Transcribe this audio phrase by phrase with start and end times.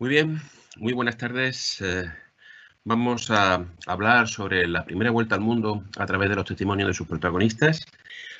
[0.00, 0.40] Muy bien,
[0.76, 1.80] muy buenas tardes.
[1.80, 2.04] Eh,
[2.84, 6.94] vamos a hablar sobre la primera vuelta al mundo a través de los testimonios de
[6.94, 7.84] sus protagonistas,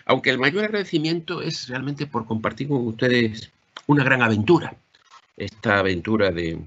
[0.06, 3.50] aunque el mayor agradecimiento es realmente por compartir con ustedes
[3.89, 4.76] una gran aventura,
[5.36, 6.61] esta aventura de,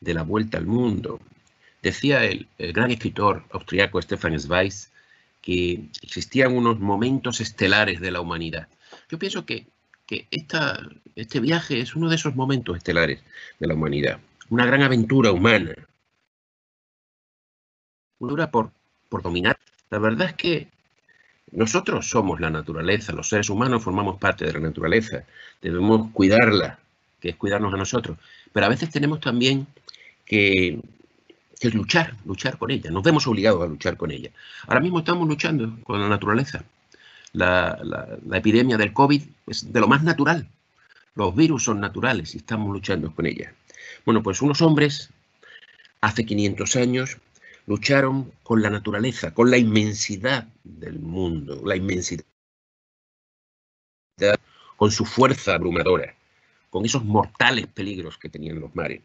[0.00, 1.20] la vuelta al mundo.
[1.82, 4.72] Decía el, gran escritor austriaco Stefan Zweig
[5.42, 8.68] que existían unos momentos estelares de la humanidad.
[9.10, 9.66] Yo pienso que
[10.06, 13.20] que este viaje es uno de esos momentos estelares
[13.58, 14.20] de la humanidad,
[14.50, 15.74] una gran aventura humana,
[18.18, 18.70] una por,
[19.08, 19.58] por dominar.
[19.90, 20.68] La verdad es que
[21.52, 25.24] nosotros somos la naturaleza, los seres humanos formamos parte de la naturaleza,
[25.62, 26.78] debemos cuidarla,
[27.20, 28.18] que es cuidarnos a nosotros,
[28.52, 29.66] pero a veces tenemos también
[30.24, 30.80] que,
[31.60, 34.30] que luchar, luchar con ella, nos vemos obligados a luchar con ella.
[34.66, 36.64] Ahora mismo estamos luchando con la naturaleza,
[37.34, 40.48] la, epidemia del COVID es de lo más natural.
[41.14, 43.52] Los virus son naturales y estamos luchando con ella.
[44.04, 45.10] Bueno, pues unos hombres
[46.00, 47.18] hace 500 años
[47.66, 52.24] lucharon con la naturaleza, con la inmensidad del mundo, la inmensidad,
[54.76, 56.14] con su fuerza abrumadora,
[56.70, 59.02] con esos mortales peligros que tenían los mares.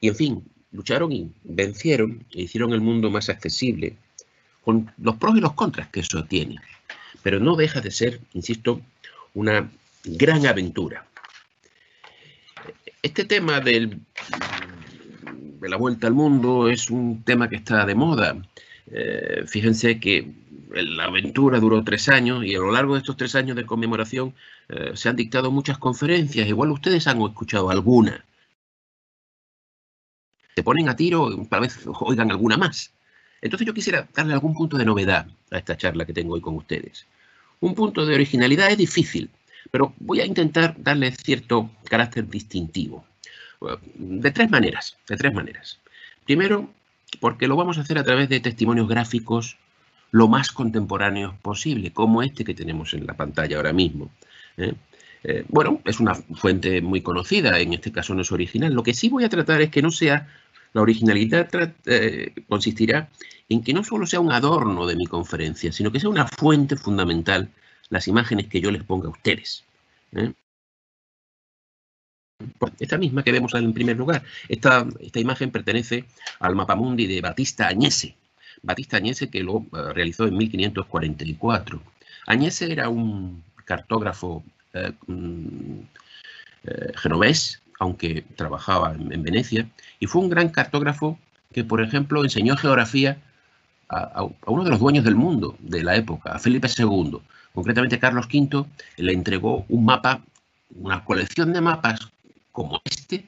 [0.00, 3.96] Y en fin, lucharon y vencieron e hicieron el mundo más accesible,
[4.62, 6.60] con los pros y los contras que eso tiene
[7.22, 8.80] pero no deja de ser, insisto,
[9.34, 9.70] una
[10.04, 11.06] gran aventura.
[13.02, 13.98] Este tema de
[15.60, 18.36] la vuelta al mundo es un tema que está de moda.
[18.90, 20.32] Eh, fíjense que
[20.70, 24.34] la aventura duró tres años y a lo largo de estos tres años de conmemoración
[24.68, 26.48] eh, se han dictado muchas conferencias.
[26.48, 28.24] Igual ustedes han escuchado alguna.
[30.54, 32.92] Se ponen a tiro, tal vez oigan alguna más.
[33.40, 36.54] Entonces yo quisiera darle algún punto de novedad a esta charla que tengo hoy con
[36.56, 37.06] ustedes.
[37.60, 39.30] Un punto de originalidad es difícil,
[39.70, 43.04] pero voy a intentar darle cierto carácter distintivo.
[43.94, 45.78] De tres maneras, de tres maneras.
[46.24, 46.68] Primero,
[47.20, 49.56] porque lo vamos a hacer a través de testimonios gráficos
[50.10, 54.10] lo más contemporáneos posible, como este que tenemos en la pantalla ahora mismo.
[54.56, 54.74] ¿eh?
[55.24, 58.72] Eh, bueno, es una fuente muy conocida, en este caso no es original.
[58.72, 60.28] Lo que sí voy a tratar es que no sea,
[60.76, 61.48] la originalidad
[61.86, 63.08] eh, consistirá
[63.48, 66.76] en que no solo sea un adorno de mi conferencia, sino que sea una fuente
[66.76, 67.48] fundamental
[67.88, 69.64] las imágenes que yo les ponga a ustedes.
[70.12, 70.34] ¿eh?
[72.78, 76.04] Esta misma que vemos en primer lugar, esta, esta imagen pertenece
[76.40, 78.14] al mapamundi de Batista Añese.
[78.62, 81.82] Batista Añese que lo eh, realizó en 1544.
[82.26, 84.44] Añese era un cartógrafo
[85.06, 85.78] mm,
[86.96, 89.68] genovés, aunque trabajaba en Venecia,
[90.00, 91.18] y fue un gran cartógrafo
[91.52, 93.18] que, por ejemplo, enseñó geografía
[93.88, 97.18] a, uno de los dueños del mundo de la época, a Felipe II.
[97.54, 98.66] Concretamente, Carlos V
[98.96, 100.22] le entregó un mapa,
[100.74, 102.00] una colección de mapas
[102.52, 103.26] como este,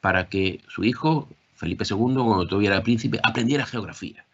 [0.00, 4.24] para que su hijo, Felipe II, cuando todavía era príncipe, aprendiera geografía.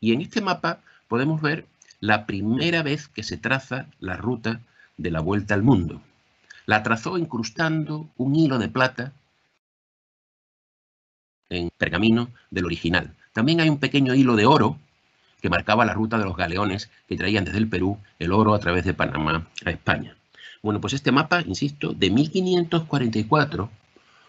[0.00, 1.66] Y en este mapa podemos ver
[2.00, 4.60] la primera vez que se traza la ruta
[4.96, 6.02] de la vuelta al mundo.
[6.66, 9.12] La trazó incrustando un hilo de plata
[11.48, 13.14] en pergamino del original.
[13.32, 14.78] También hay un pequeño hilo de oro
[15.40, 18.60] que marcaba la ruta de los galeones que traían desde el Perú el oro a
[18.60, 20.16] través de Panamá a España.
[20.62, 23.70] Bueno, pues este mapa, insisto, de 1544,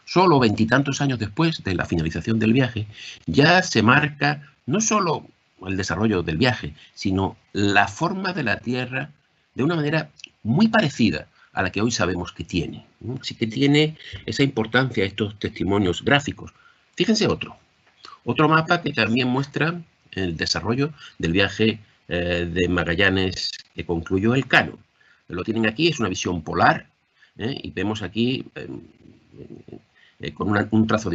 [0.05, 2.87] solo veintitantos años después de la finalización del viaje,
[3.25, 5.25] ya se marca no solo
[5.67, 9.11] el desarrollo del viaje, sino la forma de la Tierra
[9.53, 10.09] de una manera
[10.43, 12.85] muy parecida a la que hoy sabemos que tiene.
[13.19, 16.53] Así que tiene esa importancia estos testimonios gráficos.
[16.95, 17.57] Fíjense otro,
[18.23, 19.81] otro mapa que también muestra
[20.11, 24.77] el desarrollo del viaje eh, de Magallanes que concluyó el Cano.
[25.27, 26.89] Lo tienen aquí, es una visión polar,
[27.37, 27.57] ¿eh?
[27.63, 31.09] y vemos aquí eh, con un trazo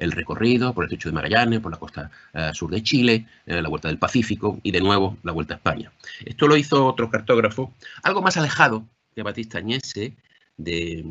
[0.00, 2.10] el recorrido por el Estrecho de Magallanes, por la costa
[2.52, 5.92] sur de Chile, la Vuelta del Pacífico y de nuevo la Vuelta a España.
[6.24, 7.72] Esto lo hizo otro cartógrafo,
[8.02, 10.14] algo más alejado que Batista Añese,
[10.56, 11.04] de,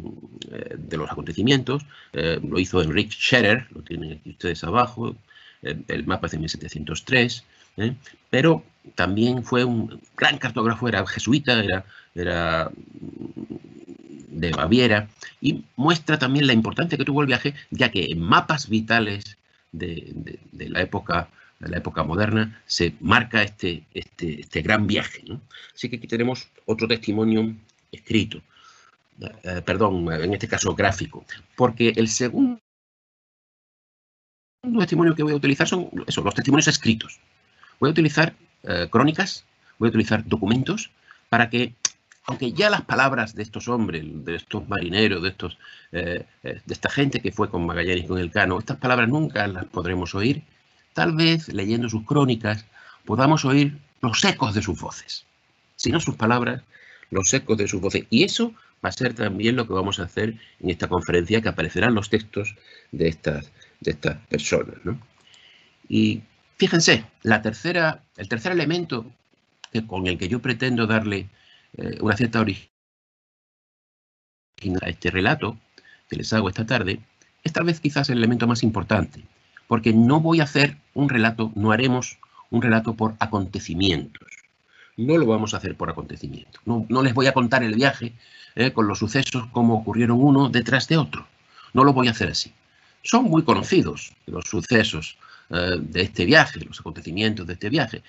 [0.92, 1.86] los acontecimientos.
[2.14, 5.16] lo hizo Enrique Scherer, lo tienen aquí ustedes abajo,
[5.62, 7.44] el mapa es de 1703,
[7.78, 7.96] ¿eh?
[8.30, 8.64] pero
[8.96, 11.86] también fue un gran cartógrafo, era jesuita, era,
[12.16, 12.72] era
[14.32, 15.10] de Baviera,
[15.42, 19.38] y muestra también la importancia que tuvo el viaje, ya que en mapas vitales
[19.72, 21.30] de, la época
[21.60, 25.24] de la época moderna, se marca este, este, este gran viaje.
[25.76, 27.54] Así que aquí tenemos otro testimonio
[27.92, 28.42] escrito,
[29.20, 31.26] eh, perdón, en este caso gráfico,
[31.58, 32.60] porque el segundo
[34.80, 37.20] testimonio que voy a utilizar son eso, los testimonios escritos.
[37.80, 38.34] Voy a utilizar
[38.64, 39.44] eh, crónicas,
[39.78, 40.92] voy a utilizar documentos
[41.30, 41.74] para que
[42.30, 45.58] aunque ya las palabras de estos hombres, de estos marineros, de, estos,
[45.92, 49.10] eh, eh, de esta gente que fue con Magallanes y con el Cano, estas palabras
[49.10, 50.44] nunca las podremos oír,
[50.94, 52.66] tal vez leyendo sus crónicas
[53.04, 55.26] podamos oír los ecos de sus voces.
[55.76, 56.62] Si no sus palabras,
[57.10, 58.04] los ecos de sus voces.
[58.12, 58.54] Y eso
[58.86, 62.12] va a ser también lo que vamos a hacer en esta conferencia, que aparecerán los
[62.12, 62.56] textos
[62.92, 64.76] de estas, de estas personas.
[65.88, 66.22] Y
[66.58, 69.08] fíjense, la tercera, el tercer elemento
[69.88, 71.28] con el que yo pretendo darle
[71.78, 72.70] eh, una cierta origen
[74.82, 75.58] a este relato
[76.10, 77.00] que les hago esta tarde,
[77.44, 79.24] es tal vez quizás el elemento más importante,
[79.68, 82.18] porque no voy a hacer un relato, no haremos
[82.50, 84.28] un relato por acontecimientos.
[84.98, 86.62] No lo vamos a hacer por acontecimientos.
[86.66, 88.14] No, les voy a contar el viaje
[88.56, 91.26] eh, con los sucesos como ocurrieron uno detrás de otro.
[91.74, 92.52] No lo voy a hacer así.
[93.02, 95.18] Son muy conocidos los sucesos
[95.52, 98.04] eh, de este viaje, los acontecimientos de este viaje.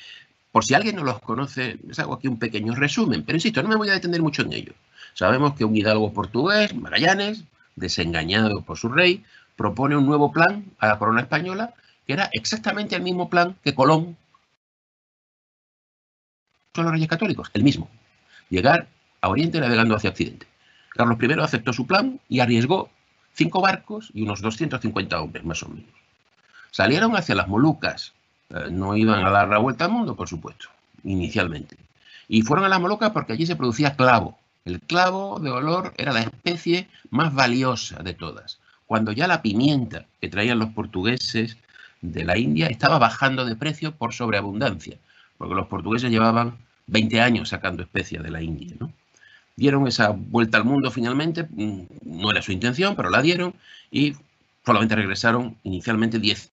[0.52, 3.69] Por si alguien no los conoce, les hago aquí un pequeño resumen, pero insisto, no
[3.69, 4.73] me voy a detener mucho en ello.
[5.14, 7.44] Sabemos que un hidalgo portugués, Magallanes,
[7.76, 9.25] desengañado por su rey,
[9.56, 11.75] propone un nuevo plan a la corona española,
[12.06, 14.17] que era exactamente el mismo plan que Colón
[16.75, 17.91] son los reyes católicos, el mismo.
[18.49, 18.88] Llegar
[19.20, 20.47] a Oriente navegando hacia Occidente.
[20.91, 22.91] Carlos I aceptó su plan y arriesgó
[23.35, 25.91] cinco barcos y unos 250 hombres, más o menos.
[26.70, 28.14] Salieron hacia las Molucas,
[28.70, 30.69] no iban a dar la vuelta al mundo, por supuesto,
[31.05, 31.76] inicialmente.
[32.29, 34.38] Y fueron a las Molucas porque allí se producía clavo.
[34.64, 38.58] El clavo de olor era la especie más valiosa de todas.
[38.87, 41.56] Cuando ya la pimienta que traían los portugueses
[42.00, 44.99] de la India estaba bajando de precio por sobreabundancia,
[45.38, 48.75] porque los portugueses llevaban 20 años sacando especias de la India.
[49.56, 53.55] Dieron esa vuelta al mundo finalmente, mm, no era su intención, pero la dieron
[53.91, 54.14] y
[54.64, 56.50] solamente regresaron inicialmente 10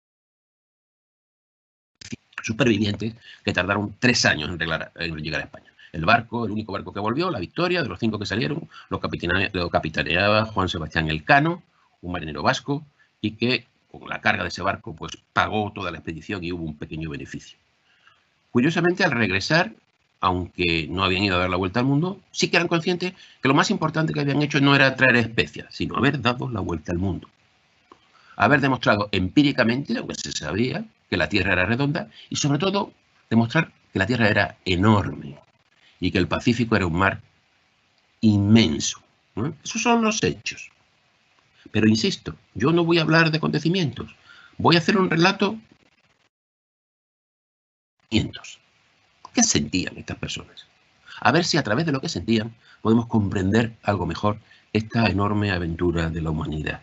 [2.43, 5.73] supervivientes que tardaron tres años en, llegar a España.
[5.93, 9.01] El barco, el único barco que volvió, la Victoria, de los cinco que salieron, lo,
[9.71, 11.63] capitaneaba Juan Sebastián Elcano,
[12.03, 12.85] un marinero vasco,
[13.21, 16.65] y que con la carga de ese barco pues pagó toda la expedición y hubo
[16.65, 17.57] un pequeño beneficio.
[18.51, 19.73] Curiosamente, al regresar,
[20.21, 23.49] aunque no habían ido a dar la vuelta al mundo, sí que eran conscientes que
[23.49, 26.93] lo más importante que habían hecho no era traer especias, sino haber dado la vuelta
[26.93, 27.29] al mundo.
[28.37, 32.93] Haber demostrado empíricamente, aunque se sabía, que la Tierra era redonda y sobre todo
[33.31, 35.37] demostrar que la Tierra era enorme
[36.01, 37.21] y que el Pacífico era un mar
[38.21, 39.01] inmenso.
[39.65, 40.71] Esos son los hechos.
[41.71, 44.15] Pero insisto, yo no voy a hablar de acontecimientos,
[44.59, 45.59] voy a hacer un relato
[49.37, 50.67] ¿Qué sentían estas personas?
[51.21, 54.39] A ver si a través de lo que sentían podemos comprender algo mejor
[54.73, 56.81] esta enorme aventura de la humanidad.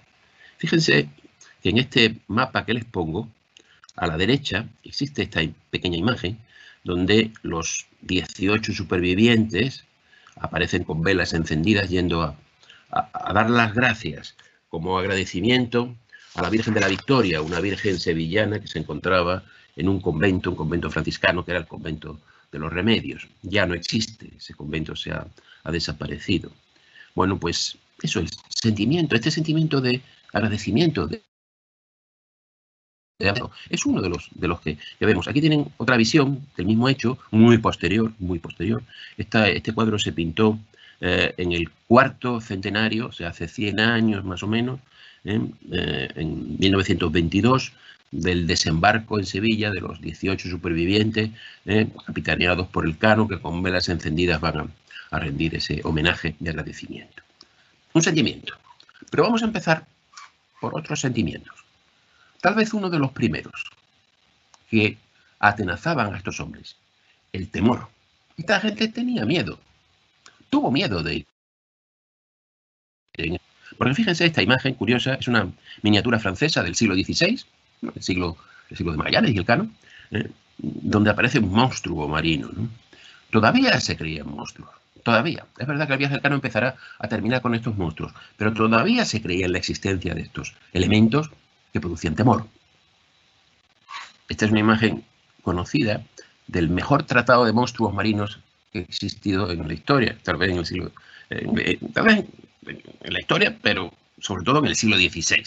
[0.57, 1.22] Fíjense que
[1.69, 3.29] en este mapa que les pongo,
[3.95, 6.39] a la derecha existe esta pequeña imagen
[6.83, 9.85] donde los 18 supervivientes
[10.35, 12.37] aparecen con velas encendidas yendo a,
[13.33, 14.35] dar las gracias
[14.69, 15.95] como agradecimiento
[16.35, 19.43] a la Virgen de la Victoria, una virgen sevillana que se encontraba
[19.75, 22.19] en un convento, un convento franciscano que era el convento
[22.51, 23.27] de los remedios.
[23.41, 25.27] Ya no existe, ese convento se ha,
[25.71, 26.51] desaparecido.
[27.15, 30.01] Bueno, pues eso es sentimiento, este sentimiento de
[30.33, 31.21] agradecimiento, de,
[33.69, 35.27] es uno de los, de los que, vemos.
[35.27, 38.83] Aquí tienen otra visión del mismo hecho, muy posterior, muy posterior.
[39.17, 40.59] este cuadro se pintó
[41.01, 44.79] eh, en el cuarto centenario, o sea, hace 100 años más o menos,
[45.25, 45.39] ¿eh?
[45.71, 47.73] Eh, en 1922,
[48.11, 51.31] del desembarco en Sevilla de los 18 supervivientes,
[52.05, 54.71] capitaneados por el Cano, que con velas encendidas van
[55.11, 57.21] a, rendir ese homenaje de agradecimiento.
[57.93, 58.55] Un sentimiento.
[59.11, 59.85] Pero vamos a empezar
[60.59, 61.62] por otros sentimientos.
[62.43, 63.53] Tal vez uno de los primeros
[64.69, 64.97] que
[65.39, 66.75] atenazaban a estos hombres,
[67.31, 67.87] el temor.
[68.35, 69.57] Esta gente tenía miedo,
[70.49, 71.27] tuvo miedo de ir.
[73.77, 75.49] Porque fíjense, esta imagen curiosa es una
[75.83, 77.45] miniatura francesa del siglo XVI,
[77.95, 78.35] el siglo,
[78.75, 79.71] siglo de Magallanes y el Cano,
[80.11, 82.49] eh, donde aparece un monstruo marino.
[83.31, 84.69] Todavía se creía en monstruos,
[85.01, 85.45] todavía.
[85.57, 89.05] Es verdad que el viaje del Cano empezará a terminar con estos monstruos, pero todavía
[89.05, 91.31] se creía en la existencia de estos elementos
[91.73, 92.45] que producían temor.
[94.29, 95.03] Esta es una imagen
[95.41, 96.05] conocida
[96.47, 98.39] del mejor tratado de monstruos marinos
[98.71, 100.91] que ha existido en la historia, tal vez en el siglo,
[101.93, 102.25] tal vez
[102.65, 105.43] en la historia, pero sobre todo en el siglo XVI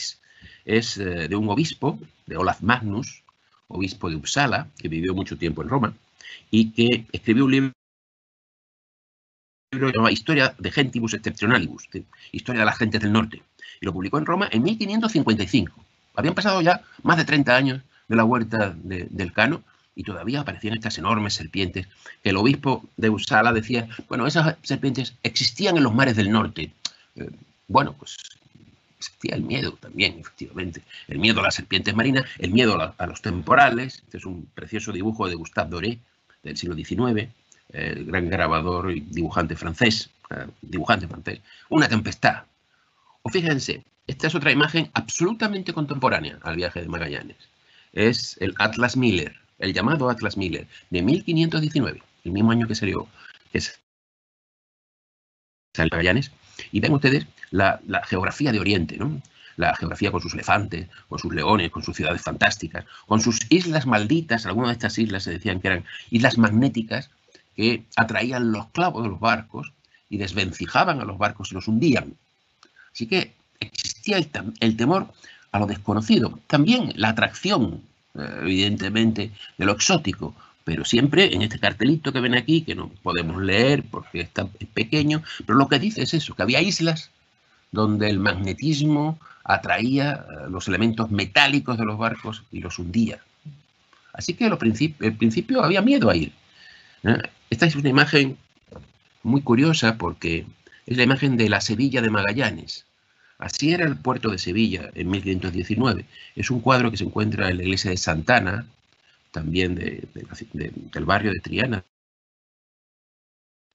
[0.66, 3.23] es eh, de un obispo, de Olaf Magnus,
[3.68, 5.95] obispo de Uppsala, que vivió mucho tiempo en Roma,
[6.50, 7.73] y que escribió un libro
[9.90, 11.88] llamado Historia de Gentibus Exceptionalibus,
[12.33, 13.42] Historia de las gentes del norte,
[13.80, 15.86] y lo publicó en Roma en 1555.
[16.16, 19.62] Habían pasado ya más de 30 años de la huerta del Cano,
[19.96, 21.88] y todavía aparecían estas enormes serpientes,
[22.23, 26.70] el obispo de Usala decía, bueno, esas serpientes existían en los mares del norte.
[27.16, 27.30] Eh,
[27.66, 28.18] bueno, pues
[28.99, 30.82] existía el miedo también, efectivamente.
[31.08, 34.02] El miedo a las serpientes marinas, el miedo a, los temporales.
[34.04, 35.99] Este es un precioso dibujo de Gustave Doré,
[36.42, 37.28] del siglo XIX,
[37.73, 41.40] el gran grabador y dibujante francés, eh, dibujante francés.
[41.70, 42.44] Una tempestad.
[43.23, 47.36] O fíjense, esta es otra imagen absolutamente contemporánea al viaje de Magallanes.
[47.92, 53.08] Es el Atlas Miller, el llamado Atlas Miller, de 1519, el mismo año que salió,
[53.50, 53.80] que es
[55.78, 56.30] Magallanes.
[56.72, 59.20] Y ven ustedes la, geografía de Oriente, ¿no?
[59.56, 63.86] la geografía con sus elefantes, con sus leones, con sus ciudades fantásticas, con sus islas
[63.86, 67.10] malditas, algunas de estas islas se decían que eran islas magnéticas
[67.56, 69.72] que atraían los clavos de los barcos
[70.10, 72.16] y desvencijaban a los barcos y los hundían.
[72.92, 75.12] Así que existía el, temor
[75.52, 77.82] a lo desconocido, también la atracción,
[78.14, 80.34] eh, evidentemente, de lo exótico,
[80.64, 85.22] pero siempre en este cartelito que ven aquí, que no podemos leer porque está pequeño,
[85.46, 87.10] pero lo que dice es eso, que había islas
[87.72, 93.20] donde el magnetismo atraía eh, los elementos metálicos de los barcos y los hundía.
[94.12, 96.32] Así que al principio había miedo a ir.
[97.04, 97.18] ¿eh?
[97.50, 98.38] Esta es una imagen
[99.22, 100.46] muy curiosa porque
[100.86, 102.86] es la imagen de la Sevilla de Magallanes.
[103.38, 106.07] Así era el puerto de Sevilla en 1519.
[106.35, 108.66] Es un cuadro que se encuentra en la iglesia de Santana,
[109.31, 111.85] también del barrio de Triana,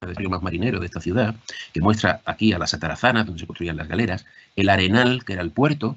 [0.00, 1.36] el barrio más marinero de esta ciudad,
[1.72, 4.26] que muestra aquí a las atarazanas donde se construían las galeras,
[4.56, 5.96] el arenal, que era el puerto,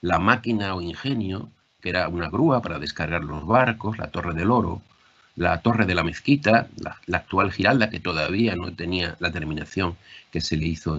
[0.00, 4.52] la máquina o ingenio, que era una grúa para descargar los barcos, la torre del
[4.52, 4.82] oro,
[5.36, 9.96] la torre de la mezquita, la, actual Giralda, que todavía no tenía la terminación
[10.30, 10.96] que se le hizo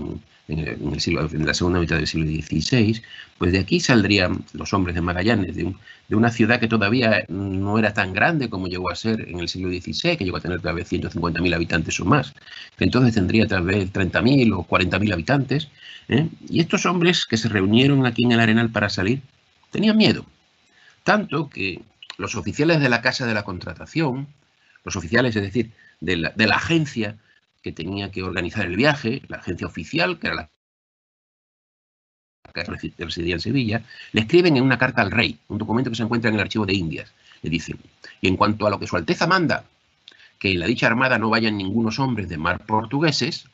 [0.48, 3.02] en, el siglo, en la segunda mitad del siglo XVI,
[3.38, 5.74] pues de aquí saldrían los hombres de Magallanes, de,
[6.10, 9.70] una ciudad que todavía no era tan grande como llegó a ser en el siglo
[9.70, 12.34] XVI, que llegó a tener tal vez 150.000 habitantes o más,
[12.78, 15.70] que entonces tendría tal vez 30.000 o 40.000 habitantes.
[16.10, 16.28] ¿eh?
[16.50, 19.22] Y estos hombres que se reunieron aquí en el Arenal para salir,
[19.72, 20.26] tenían miedo.
[21.04, 21.82] Tanto que
[22.18, 24.28] los oficiales de la Casa de la Contratación,
[24.84, 27.18] los oficiales, es decir, de la, agencia
[27.62, 30.50] que tenía que organizar el viaje, la agencia oficial, que era la
[32.54, 36.04] que residía en Sevilla, le escriben en una carta al rey, un documento que se
[36.04, 37.12] encuentra en el archivo de Indias.
[37.42, 37.80] Le dicen,
[38.22, 39.64] y en cuanto a lo que su Alteza manda,
[40.38, 43.48] que en la dicha armada no vayan ningunos hombres de mar portugueses,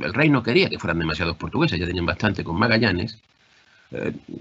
[0.00, 3.18] el rey no quería que fueran demasiados portugueses, ya tenían bastante con Magallanes,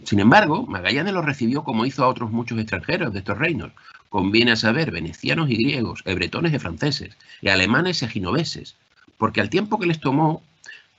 [0.04, 3.72] sin embargo, Magallanes lo recibió como hizo a otros muchos extranjeros de estos reinos.
[4.10, 8.76] Conviene a saber, venecianos y griegos, hebretones y franceses, y alemanes y genoveses,
[9.18, 10.44] porque al tiempo que les tomó,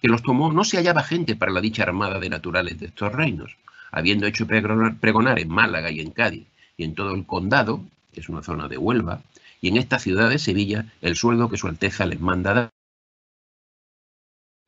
[0.02, 3.12] que los tomó, no se hallaba gente para la dicha armada de naturales de estos
[3.12, 3.56] reinos,
[3.92, 6.46] habiendo hecho pregonar, en Málaga y en Cádiz,
[6.76, 9.23] y en todo el condado, que es una zona de Huelva,
[9.61, 12.70] y en esta ciudad de Sevilla, el sueldo que su Alteza les manda dar.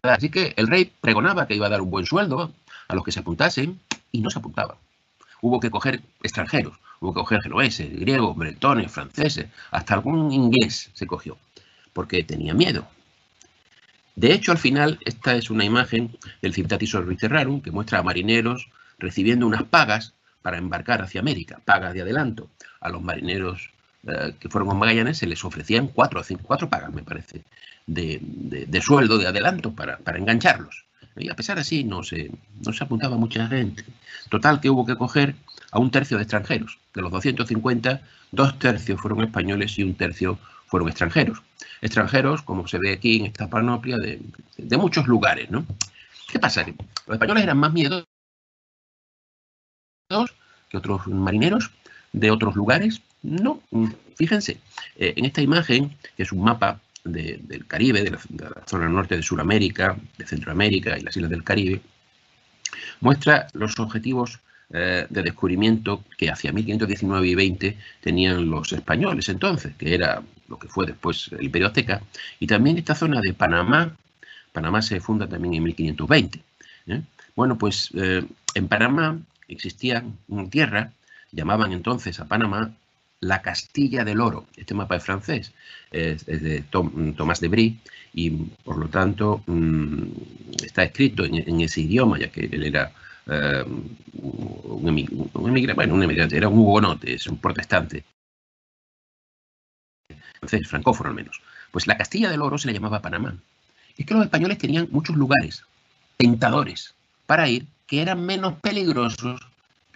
[0.03, 2.53] Así que el rey pregonaba que iba a dar un buen sueldo
[2.89, 3.81] a los que se apuntasen
[4.13, 4.77] y no se apuntaban.
[5.41, 11.07] Hubo que coger extranjeros, hubo que coger genoveses, griegos, bretones, franceses, hasta algún inglés se
[11.07, 11.37] cogió,
[11.93, 12.87] porque tenía miedo.
[14.15, 18.71] De hecho, al final, esta es una imagen del Civitatis Terrarum que muestra a marineros
[18.99, 22.49] recibiendo unas pagas para embarcar hacia América, pagas de adelanto.
[22.81, 23.71] A los marineros
[24.07, 27.45] eh, que fueron con Magallanes se les ofrecían cuatro, cinco, cuatro pagas, me parece,
[27.87, 30.86] de, sueldo de adelanto para, para engancharlos.
[31.17, 32.31] Y a pesar de así, no se,
[32.65, 33.85] no se apuntaba mucha gente.
[34.29, 35.35] Total que hubo que coger
[35.71, 36.79] a un tercio de extranjeros.
[36.95, 38.01] De los 250,
[38.33, 41.43] dos tercios fueron españoles y un tercio fueron extranjeros.
[41.81, 45.65] Extranjeros, como se ve aquí en esta panoplia, de, muchos lugares, ¿no?
[46.29, 46.67] ¿Qué pasa?
[47.07, 48.07] los españoles eran más miedosos
[50.69, 51.71] que otros marineros
[52.13, 53.01] de otros lugares.
[53.23, 53.63] No,
[54.17, 54.59] fíjense,
[54.97, 58.19] eh, en esta imagen, que es un mapa del Caribe, de la,
[58.67, 61.81] zona norte de Sudamérica, de Centroamérica y las islas del Caribe,
[63.01, 69.75] muestra los objetivos eh, de descubrimiento que hacia 1519 y 20 tenían los españoles entonces,
[69.77, 72.03] que era lo que fue después el Imperio Azteca,
[72.41, 73.97] y también esta zona de Panamá.
[74.53, 76.41] Panamá se funda también en 1520.
[76.89, 77.03] ¿eh?
[77.37, 80.93] Bueno, pues eh, en Panamá existía una tierra,
[81.31, 82.73] llamaban entonces a Panamá
[83.21, 84.47] la Castilla del Oro.
[84.57, 85.53] Este mapa es francés,
[85.91, 87.77] es, de Tomás de Brie
[88.13, 90.05] y por lo tanto mm,
[90.65, 92.93] está escrito en, ese idioma, ya que él era
[93.27, 93.65] eh,
[94.15, 98.05] un, emigrante, bueno, un emigrante, era un hugonote, es un protestante.
[100.39, 101.41] Francés, francófono al menos.
[101.71, 103.37] Pues la Castilla del Oro se le llamaba Panamá.
[103.97, 105.65] Es que los españoles tenían muchos lugares
[106.17, 106.95] tentadores
[107.27, 109.41] para ir que eran menos peligrosos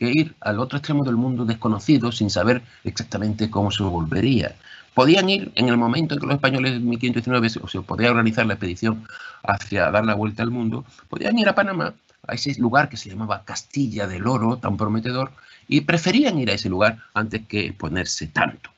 [0.01, 4.57] que ir al otro extremo del mundo desconocido sin saber exactamente cómo se volvería.
[4.95, 8.47] Podían ir en el momento en que los españoles en 1519 o se podía organizar
[8.47, 9.07] la expedición
[9.43, 11.93] hacia dar la vuelta al mundo, podían ir a Panamá,
[12.27, 15.33] a ese lugar que se llamaba Castilla del Oro, tan prometedor,
[15.69, 18.71] y preferían ir a ese lugar antes que exponerse tanto.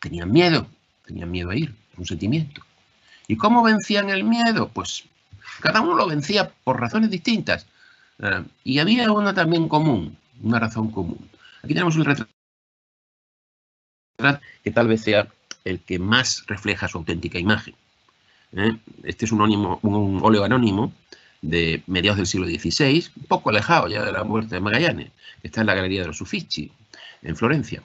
[0.00, 0.66] Tenían miedo,
[1.06, 2.60] tenían miedo a ir, un sentimiento.
[3.26, 4.68] ¿Y cómo vencían el miedo?
[4.68, 5.04] Pues
[5.60, 7.66] cada uno lo vencía por razones distintas.
[8.18, 11.28] Eh, y había una también común, una razón común.
[11.62, 12.30] Aquí tenemos un retrato
[14.62, 15.28] que tal vez sea
[15.64, 17.74] el que más refleja su auténtica imagen.
[18.52, 18.76] ¿eh?
[19.02, 20.92] Este es un, un óleo anónimo
[21.42, 25.10] de mediados del siglo XVI, un poco alejado ya de la muerte de Magallanes,
[25.42, 26.70] que está en la Galería de los Uffizi,
[27.22, 27.82] en Florencia.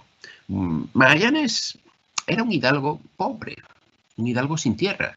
[0.47, 1.77] Mm, Magallanes
[2.25, 3.57] era un hidalgo pobre,
[4.17, 5.15] un hidalgo sin tierra.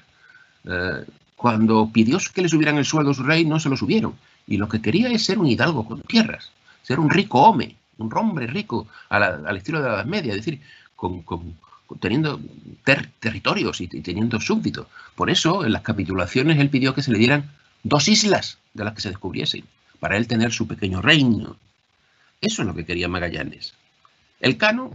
[0.65, 1.05] Eh,
[1.37, 4.17] cuando pidió que le subieran el sueldo a su rey, no se lo subieron.
[4.47, 6.51] Y lo que quería es ser un hidalgo con tierras,
[6.83, 10.61] ser un rico hombre, un hombre rico al estilo de la Edad Media, es decir,
[10.97, 11.25] con,
[12.01, 12.41] teniendo
[13.21, 14.87] territorios y, teniendo súbditos.
[15.15, 17.51] Por eso, en las capitulaciones, él pidió que se le dieran
[17.83, 19.65] dos islas de las que se descubriesen,
[20.01, 21.57] para él tener su pequeño reino.
[22.41, 23.75] Eso es lo que quería Magallanes.
[24.41, 24.93] El Cano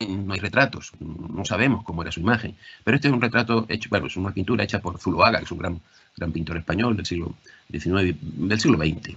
[0.00, 3.88] no hay retratos, no sabemos cómo era su imagen, pero este es un retrato hecho,
[3.88, 5.80] bueno, es una pintura hecha por Zuloaga, que es un gran,
[6.16, 7.34] gran pintor español del siglo
[7.70, 9.16] XIX, del siglo XX.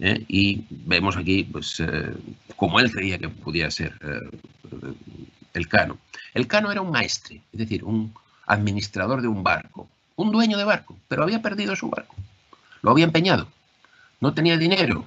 [0.00, 0.24] ¿eh?
[0.28, 2.12] Y vemos aquí, pues, eh,
[2.56, 4.30] como él creía que podía ser eh,
[5.54, 5.98] el cano.
[6.34, 8.14] El cano era un maestre, es decir, un
[8.46, 12.14] administrador de un barco, un dueño de barco, pero había perdido su barco,
[12.82, 13.48] lo había empeñado,
[14.20, 15.06] no tenía dinero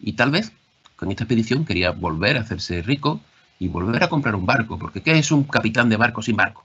[0.00, 0.52] y tal vez
[0.96, 3.20] con esta expedición quería volver a hacerse rico
[3.58, 6.64] y volver a comprar un barco, porque ¿qué es un capitán de barco sin barco?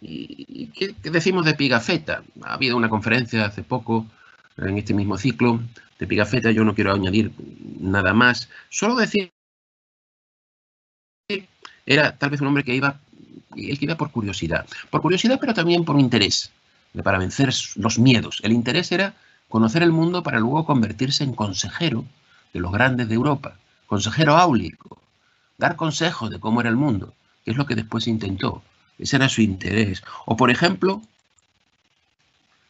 [0.00, 2.24] ¿Y qué decimos de Pigafetta?
[2.42, 4.06] Ha habido una conferencia hace poco,
[4.56, 5.60] en este mismo ciclo,
[5.98, 7.32] de Pigafetta, yo no quiero añadir
[7.78, 9.32] nada más, solo decir
[11.86, 12.98] era tal vez un hombre que iba,
[13.56, 16.50] él que iba por curiosidad, por curiosidad pero también por interés,
[17.04, 18.40] para vencer los miedos.
[18.42, 19.14] El interés era
[19.48, 22.04] conocer el mundo para luego convertirse en consejero
[22.52, 24.98] de los grandes de Europa consejero áulico,
[25.58, 28.62] dar consejos de cómo era el mundo, que es lo que después intentó.
[28.98, 30.02] Ese era su interés.
[30.26, 31.02] O, por ejemplo,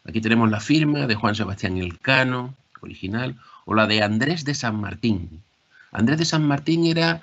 [0.05, 4.81] aquí tenemos la firma de Juan Sebastián Elcano, original, o la de Andrés de San
[4.81, 5.43] Martín.
[5.93, 7.23] Andrés de San Martín era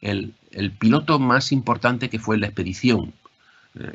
[0.00, 3.12] el, el piloto más importante que fue en la expedición.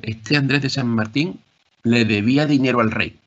[0.02, 1.40] Este Andrés de San Martín
[1.84, 3.20] le debía dinero al rey.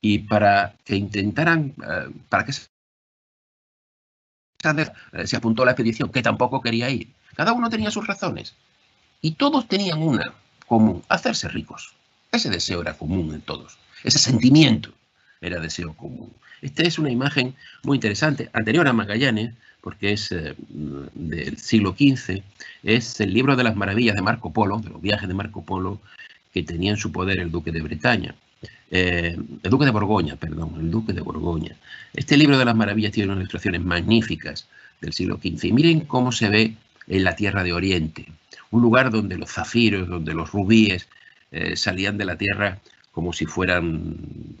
[0.00, 6.60] Y para que intentaran, eh, para que eh, se apuntó a la expedición, que tampoco
[6.60, 7.08] quería ir.
[7.34, 8.54] Cada uno tenía sus razones.
[9.20, 10.32] Y todos tenían una
[10.66, 11.94] común, hacerse ricos.
[12.30, 13.78] Ese deseo era común en todos.
[14.04, 14.92] Ese sentimiento
[15.40, 16.32] era deseo común.
[16.62, 22.42] Esta es una imagen muy interesante, anterior a Magallanes, porque es eh, del siglo XV,
[22.82, 26.00] es el libro de las maravillas de Marco Polo, de los viajes de Marco Polo,
[26.52, 28.34] que tenía en su poder el duque de Bretaña.
[28.90, 31.76] Eh, el Duque de Borgoña, perdón, el Duque de Borgoña.
[32.14, 34.66] Este libro de las maravillas tiene unas ilustraciones magníficas
[35.00, 35.64] del siglo XV.
[35.64, 36.74] Y miren cómo se ve
[37.06, 38.26] en la Tierra de Oriente,
[38.70, 41.08] un lugar donde los zafiros, donde los rubíes
[41.50, 42.78] eh, salían de la tierra
[43.10, 44.56] como si fueran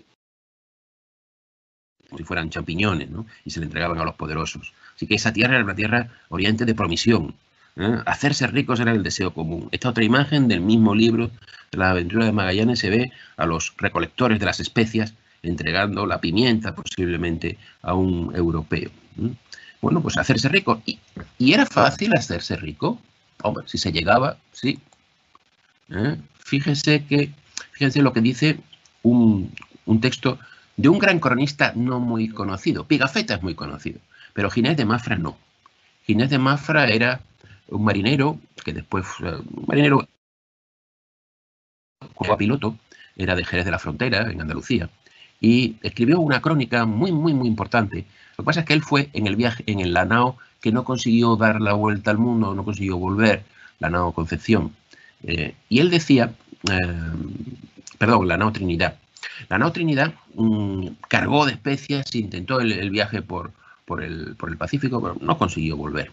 [2.08, 3.26] como si fueran champiñones, ¿no?
[3.44, 4.72] y se le entregaban a los poderosos.
[4.96, 7.34] Así que esa tierra era una tierra oriente de promisión,
[7.78, 7.98] ¿eh?
[8.06, 9.68] Hacerse ricos era el deseo común.
[9.72, 11.30] Esta otra imagen del mismo libro
[11.70, 16.20] de la aventura de Magallanes se ve a los recolectores de las especias entregando la
[16.20, 18.90] pimienta posiblemente a un europeo.
[19.80, 20.82] Bueno, pues hacerse rico.
[20.84, 20.98] ¿Y,
[21.52, 23.00] era fácil hacerse rico?
[23.66, 24.78] Si se llegaba, sí.
[25.90, 26.16] ¿Eh?
[26.38, 27.30] Fíjense que,
[27.72, 28.58] fíjense lo que dice
[29.02, 29.54] un,
[29.86, 30.38] un texto
[30.76, 32.86] de un gran cronista no muy conocido.
[32.86, 34.00] Pigafetta es muy conocido,
[34.32, 35.36] pero Ginés de Mafra no.
[36.06, 37.20] Ginés de Mafra era
[37.68, 40.08] un marinero, que después, un marinero
[42.14, 42.76] como piloto,
[43.16, 44.88] era de Jerez de la Frontera, en Andalucía,
[45.40, 48.06] y escribió una crónica muy, muy, muy importante.
[48.36, 50.84] Lo que pasa es que él fue en el viaje, en el Lanao, que no
[50.84, 53.44] consiguió dar la vuelta al mundo, no consiguió volver,
[53.78, 54.74] Lanao Concepción.
[55.22, 56.32] Eh, y él decía,
[56.70, 56.96] eh,
[57.98, 58.96] perdón, Lanao Trinidad.
[59.48, 63.52] Lanao Trinidad mm, cargó de especias, intentó el, viaje por,
[63.84, 66.10] por, el, por el Pacífico, pero no consiguió volver.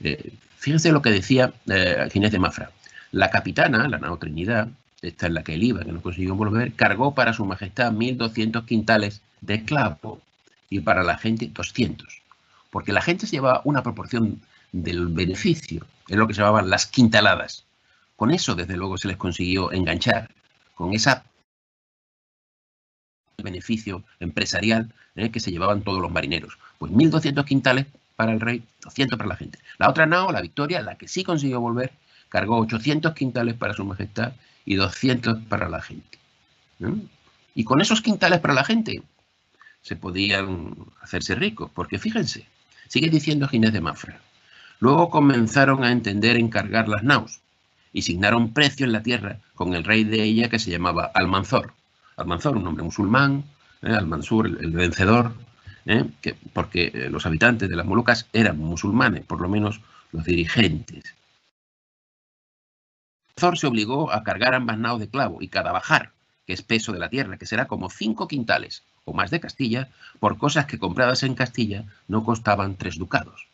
[0.00, 2.70] Eh, fíjense lo que decía eh, Ginés de Mafra.
[3.12, 4.68] La capitana, la nao Trinidad,
[5.00, 8.64] esta es la que él iba, que no consiguió volver, cargó para su majestad 1.200
[8.64, 10.20] quintales de esclavo
[10.68, 12.25] y para la gente 200.
[12.76, 16.84] Porque la gente se llevaba una proporción del beneficio, es lo que se llamaban las
[16.84, 17.64] quintaladas.
[18.16, 20.28] Con eso, desde luego, se les consiguió enganchar,
[20.74, 21.24] con esa
[23.42, 25.30] beneficio empresarial ¿eh?
[25.30, 26.58] que se llevaban todos los marineros.
[26.76, 29.58] Pues 1.200 quintales para el rey, 200 para la gente.
[29.78, 31.92] La otra nao, la Victoria, la que sí consiguió volver,
[32.28, 34.34] cargó 800 quintales para su majestad
[34.66, 36.18] y 200 para la gente.
[37.54, 39.02] Y con esos quintales para la gente
[39.80, 42.46] se podían hacerse ricos, porque fíjense,
[42.88, 44.20] sigue diciendo Ginés de Mafra,
[44.80, 47.40] luego comenzaron a entender encargar las naos
[47.92, 51.72] y signaron precio en la tierra con el rey de ella que se llamaba Almanzor.
[52.16, 53.44] Almanzor, un hombre musulmán,
[53.82, 53.92] ¿eh?
[53.92, 55.32] Almansur, el, vencedor,
[55.86, 56.04] ¿eh?
[56.20, 59.80] que, porque eh, los habitantes de las Molucas eran musulmanes, por lo menos
[60.12, 61.14] los dirigentes.
[63.36, 66.12] Almanzor se obligó a cargar ambas naos de clavo y cada bajar,
[66.46, 69.88] que es peso de la tierra, que será como cinco quintales más de Castilla,
[70.18, 73.46] por cosas que compradas en Castilla no costaban tres ducados.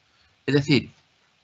[0.46, 0.90] Es decir,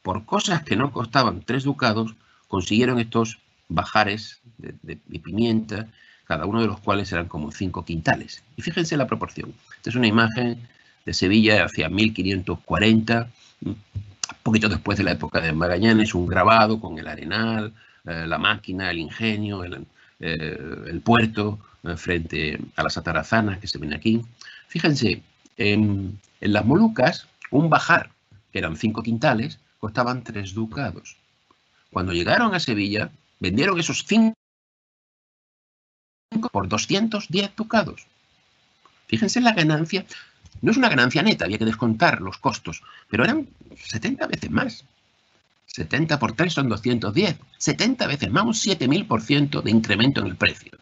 [0.02, 2.14] por cosas que no costaban tres ducados,
[2.48, 5.88] consiguieron estos bajares de pimienta
[6.28, 8.42] cada uno de los cuales eran como cinco quintales.
[8.54, 9.54] Y fíjense la proporción.
[9.76, 10.58] Esta es una imagen
[11.06, 13.30] de Sevilla hacia 1540,
[13.62, 13.76] un
[14.42, 17.72] poquito después de la época de Magallanes, un grabado con el arenal,
[18.04, 19.86] eh, la máquina, el ingenio, el,
[20.20, 24.22] eh, puerto, eh, frente a las atarazanas que se ven aquí.
[24.68, 25.22] Fíjense,
[25.56, 28.10] en, en las Molucas, un bajar,
[28.52, 31.16] que eran cinco quintales, costaban tres ducados.
[31.90, 34.34] Cuando llegaron a Sevilla, vendieron esos cinco
[36.52, 38.06] por 210 ducados.
[39.06, 40.04] Fíjense la ganancia.
[40.60, 44.84] No es una ganancia neta, había que descontar los costos, pero eran 70 veces más.
[45.68, 47.36] 70 por 3 son 210.
[47.56, 50.72] 70 veces más, un 7000% de incremento en el precio.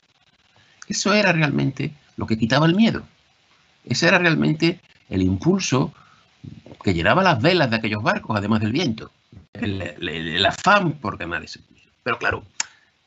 [0.88, 3.03] Eso era realmente lo que quitaba el miedo.
[3.85, 5.92] Ese era realmente el impulso
[6.83, 9.11] que llenaba las velas de aquellos barcos, además del viento.
[9.53, 11.61] El, el afán por ganar ese.
[12.03, 12.44] Pero claro,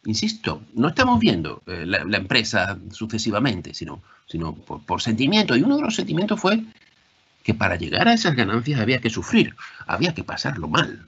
[0.06, 5.56] insisto, no estamos viendo eh, la, empresa sucesivamente, sino, sino por, sentimiento.
[5.56, 6.64] Y uno de los sentimientos fue
[7.44, 9.56] que para llegar a esas ganancias había que sufrir,
[9.88, 11.08] había que pasarlo mal.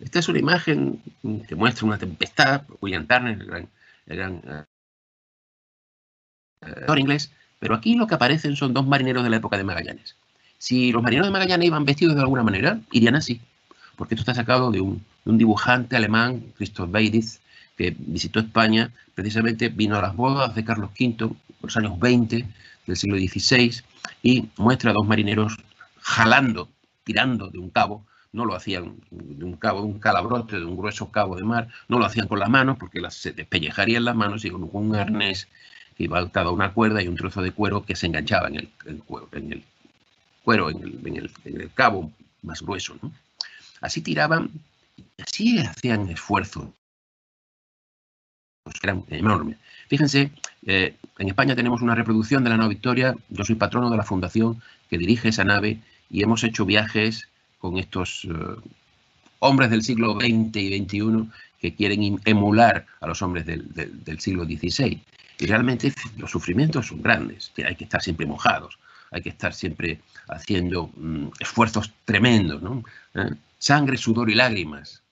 [0.00, 1.02] Esta es una imagen
[1.46, 4.66] que muestra una tempestad, William Turner, el gran, el
[6.62, 10.16] eh, inglés, pero aquí lo que aparecen son dos marineros de la época de Magallanes.
[10.58, 13.40] Si los marineros de Magallanes iban vestidos de alguna manera, irían así,
[13.96, 17.40] porque esto está sacado de un, dibujante alemán, Christoph Beiditz,
[17.76, 22.46] que visitó España, precisamente vino a las bodas de Carlos V, en los años 20
[22.86, 23.82] del siglo XVI,
[24.22, 25.56] y muestra a dos marineros
[26.00, 26.68] jalando,
[27.04, 30.76] tirando de un cabo, no lo hacían de un cabo, de un calabrote, de un
[30.76, 34.14] grueso cabo de mar, no lo hacían con las manos porque las, se despellejarían las
[34.16, 35.48] manos, y con un arnés
[35.96, 38.56] que iba atado a una cuerda y un trozo de cuero que se enganchaba en
[38.56, 38.68] el,
[39.04, 39.64] cuero, en el,
[40.44, 42.12] cuero, en el, cabo
[42.42, 42.96] más grueso.
[43.80, 44.50] Así tiraban,
[44.96, 46.72] y así hacían esfuerzo
[48.62, 49.58] pues, eran enormes.
[49.88, 50.30] Fíjense,
[50.66, 54.04] eh, en España tenemos una reproducción de la nave Victoria, yo soy patrono de la
[54.04, 57.28] fundación que dirige esa nave y hemos hecho viajes
[57.60, 58.70] con estos eh,
[59.38, 65.00] hombres del siglo XX y XXI que quieren emular a los hombres del, siglo XVI.
[65.38, 68.78] Y realmente los sufrimientos son grandes, hay que estar siempre mojados,
[69.10, 72.82] hay que estar siempre haciendo mm, esfuerzos tremendos, ¿no?
[73.14, 73.30] ¿Eh?
[73.58, 75.02] Sangre, sudor y lágrimas,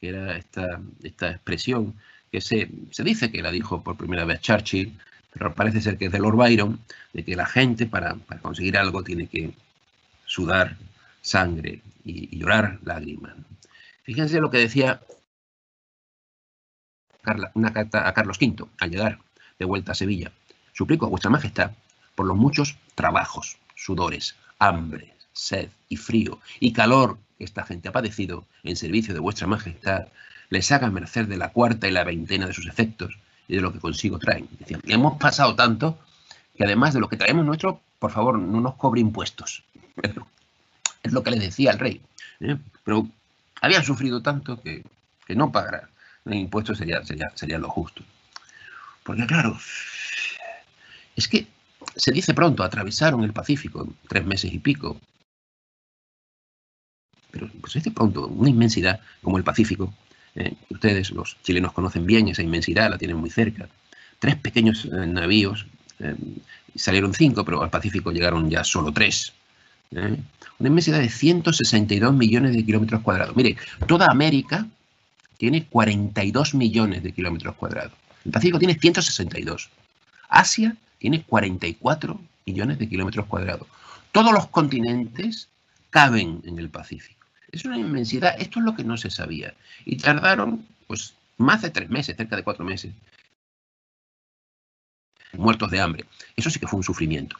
[0.00, 1.94] que era esta, esta expresión
[2.30, 2.68] que se,
[3.04, 4.96] dice que la dijo por primera vez Churchill,
[5.32, 6.80] pero parece ser que es de Lord Byron,
[7.12, 9.52] de que la gente para, conseguir algo tiene que
[10.24, 10.76] sudar
[11.20, 13.34] sangre y, llorar lágrimas.
[14.04, 15.02] Fíjense lo que decía
[17.54, 19.18] una carta a Carlos V al llegar
[19.58, 20.30] de vuelta a Sevilla.
[20.72, 21.72] Suplico a vuestra majestad
[22.14, 27.92] por los muchos trabajos, sudores, hambre, sed y frío y calor que esta gente ha
[27.92, 30.08] padecido en servicio de vuestra majestad,
[30.48, 33.72] les haga merced de la cuarta y la veintena de sus efectos y de lo
[33.72, 34.48] que consigo traen.
[34.58, 35.98] Decían, hemos pasado tanto
[36.56, 39.64] que además de lo que traemos nuestro, por favor, no nos cobre impuestos.
[41.06, 42.00] Es lo que le decía al rey.
[42.40, 42.56] ¿eh?
[42.84, 43.08] Pero
[43.60, 44.84] habían sufrido tanto que,
[45.28, 45.88] no pagar
[46.26, 48.02] impuestos sería, sería, sería lo justo.
[49.04, 49.56] Porque claro,
[51.14, 51.46] es que
[51.94, 55.00] se dice pronto, atravesaron el Pacífico tres meses y pico.
[57.30, 59.94] Pero pues dice pronto, una inmensidad como el Pacífico,
[60.34, 63.68] eh, ustedes, los chilenos, conocen bien esa inmensidad, la tienen muy cerca.
[64.18, 65.66] Tres pequeños eh, navíos,
[66.74, 69.32] salieron cinco, pero al Pacífico llegaron ya solo tres.
[69.90, 73.36] Una inmensidad de 162 millones de kilómetros cuadrados.
[73.36, 74.66] Mire, toda América
[75.38, 77.92] tiene 42 millones de kilómetros cuadrados.
[78.24, 79.70] El Pacífico tiene 162.
[80.28, 83.68] Asia tiene 44 millones de kilómetros cuadrados.
[84.12, 85.48] Todos los continentes
[85.90, 87.26] caben en el Pacífico.
[87.52, 88.34] Es una inmensidad.
[88.38, 89.54] Esto es lo que no se sabía.
[89.84, 92.92] Y tardaron, pues, más de tres meses, cerca de cuatro meses.
[95.32, 96.06] muertos de hambre.
[96.34, 97.36] Eso sí que fue un sufrimiento.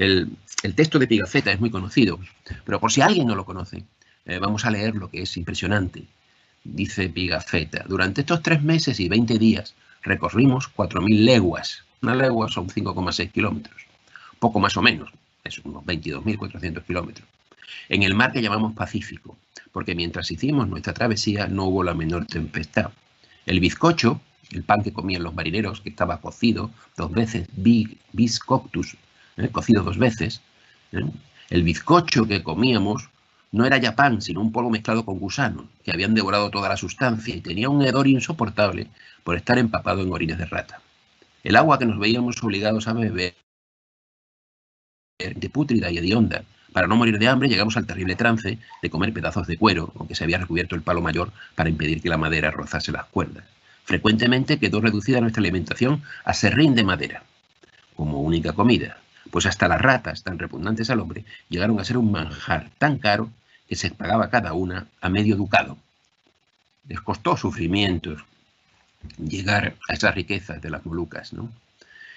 [0.00, 0.34] El,
[0.76, 2.18] texto de Pigafetta es muy conocido,
[2.64, 3.84] pero por si alguien no lo conoce,
[4.24, 6.04] eh, vamos a leer lo que es impresionante.
[6.64, 11.84] Dice Pigafetta, durante estos tres meses y 20 días recorrimos 4.000 leguas.
[12.00, 13.76] Una legua son 5,6 kilómetros,
[14.38, 15.10] poco más o menos,
[15.44, 17.28] es unos 22.400 kilómetros.
[17.90, 19.36] En el mar que llamamos Pacífico,
[19.70, 22.90] porque mientras hicimos nuestra travesía no hubo la menor tempestad.
[23.44, 24.18] El bizcocho,
[24.50, 28.96] el pan que comían los marineros, que estaba cocido dos veces, bis coctus,
[29.48, 30.42] cocido dos veces,
[30.92, 31.00] ¿eh?
[31.48, 33.08] el bizcocho que comíamos
[33.52, 36.76] no era ya pan, sino un polvo mezclado con gusanos, que habían devorado toda la
[36.76, 38.88] sustancia y tenía un hedor insoportable
[39.24, 40.80] por estar empapado en orines de rata.
[41.42, 43.34] El agua que nos veíamos obligados a beber
[45.18, 49.12] de pútrida y hedionda, para no morir de hambre, llegamos al terrible trance de comer
[49.12, 52.50] pedazos de cuero, aunque se había recubierto el palo mayor para impedir que la madera
[52.50, 53.44] rozase las cuerdas.
[53.84, 57.24] Frecuentemente quedó reducida nuestra alimentación a serrín de madera,
[57.96, 58.98] como única comida,
[59.30, 63.30] pues hasta las ratas, tan repugnantes al hombre, llegaron a ser un manjar tan caro
[63.68, 65.78] que se pagaba cada una a medio ducado.
[66.88, 68.24] Les costó sufrimientos
[69.16, 71.50] llegar a esas riquezas de las Molucas, ¿no?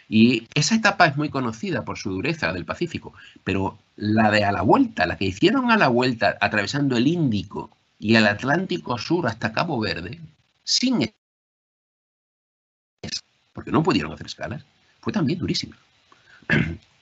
[0.10, 4.52] Y esa etapa es muy conocida por su dureza del Pacífico, pero la de a
[4.52, 9.28] la vuelta, la que hicieron a la vuelta atravesando el Índico y el Atlántico Sur
[9.28, 10.20] hasta Cabo Verde,
[10.64, 11.10] sin
[13.54, 14.64] porque no pudieron hacer escalas,
[15.00, 15.78] fue también durísima.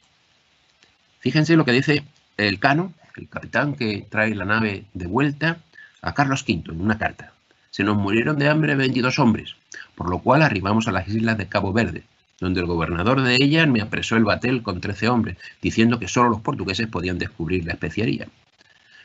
[1.22, 2.04] Fíjense lo que dice
[2.38, 5.60] el Cano, el capitán que trae la nave de vuelta
[6.02, 7.32] a Carlos V en una carta.
[7.70, 9.56] Se nos murieron de hambre 22 hombres,
[9.94, 12.04] por lo cual arribamos a las islas de Cabo Verde,
[12.40, 16.32] donde el gobernador de ellas me apresó el batel con 13 hombres, diciendo que solo
[16.32, 18.28] los portugueses podían descubrir la especiaría.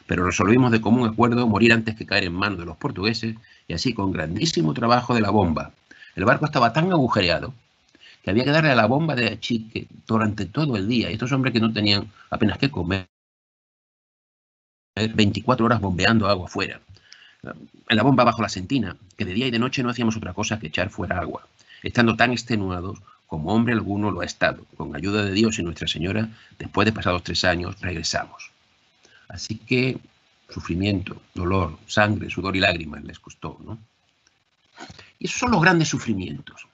[0.06, 3.36] Pero resolvimos de común acuerdo morir antes que caer en manos de los portugueses,
[3.68, 5.72] y así con grandísimo trabajo de la bomba.
[6.14, 7.52] El barco estaba tan agujereado
[8.26, 11.30] que había que darle a la bomba de achique durante todo el día, y estos
[11.30, 13.06] hombres que no tenían apenas que comer,
[14.96, 16.80] 24 horas bombeando agua afuera.
[17.44, 20.32] En la bomba bajo la sentina, que de día y de noche no hacíamos otra
[20.32, 21.46] cosa que echar fuera agua.
[21.84, 24.64] Estando tan extenuados, como hombre alguno lo ha estado.
[24.76, 28.50] Con ayuda de Dios y Nuestra Señora, después de pasados tres años, regresamos.
[29.28, 29.98] Así que
[30.50, 33.78] sufrimiento, dolor, sangre, sudor y lágrimas les costó, ¿no?
[35.20, 36.65] Y esos son los grandes sufrimientos.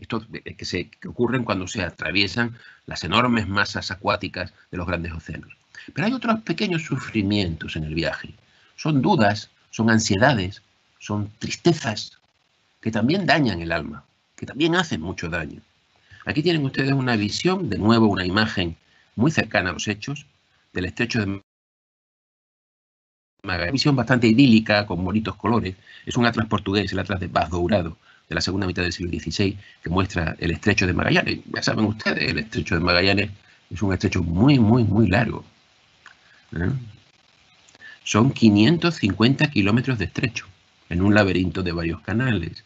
[0.00, 5.12] Estos que, se, que ocurren cuando se atraviesan las enormes masas acuáticas de los grandes
[5.12, 5.56] océanos.
[5.94, 8.34] Pero hay otros pequeños sufrimientos en el viaje.
[8.76, 10.62] Son dudas, son ansiedades,
[10.98, 12.18] son tristezas
[12.80, 14.04] que también dañan el alma
[14.40, 15.60] que también hacen mucho daño.
[16.24, 18.74] Aquí tienen ustedes una visión, de nuevo una imagen
[19.14, 20.24] muy cercana a los hechos,
[20.72, 21.26] del estrecho de
[23.42, 23.68] Magallanes.
[23.68, 25.76] Una visión bastante idílica, con bonitos colores.
[26.06, 27.98] Es un atlas portugués, el atlas de Paz Dourado,
[28.30, 31.40] de la segunda mitad del siglo XVI, que muestra el estrecho de Magallanes.
[31.52, 33.30] Ya saben ustedes, el estrecho de Magallanes
[33.70, 35.44] es un estrecho muy, muy, muy largo.
[36.56, 36.70] ¿eh?
[38.04, 40.46] Son 550 kilómetros de estrecho,
[40.88, 42.64] en un laberinto de varios canales.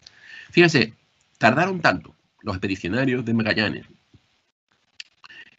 [0.51, 0.93] Fíjense,
[1.37, 3.85] Tardaron tanto los expedicionarios de Magallanes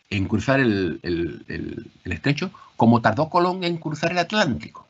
[0.08, 1.00] en cruzar el,
[2.04, 4.86] estrecho como tardó Colón en cruzar el Atlántico.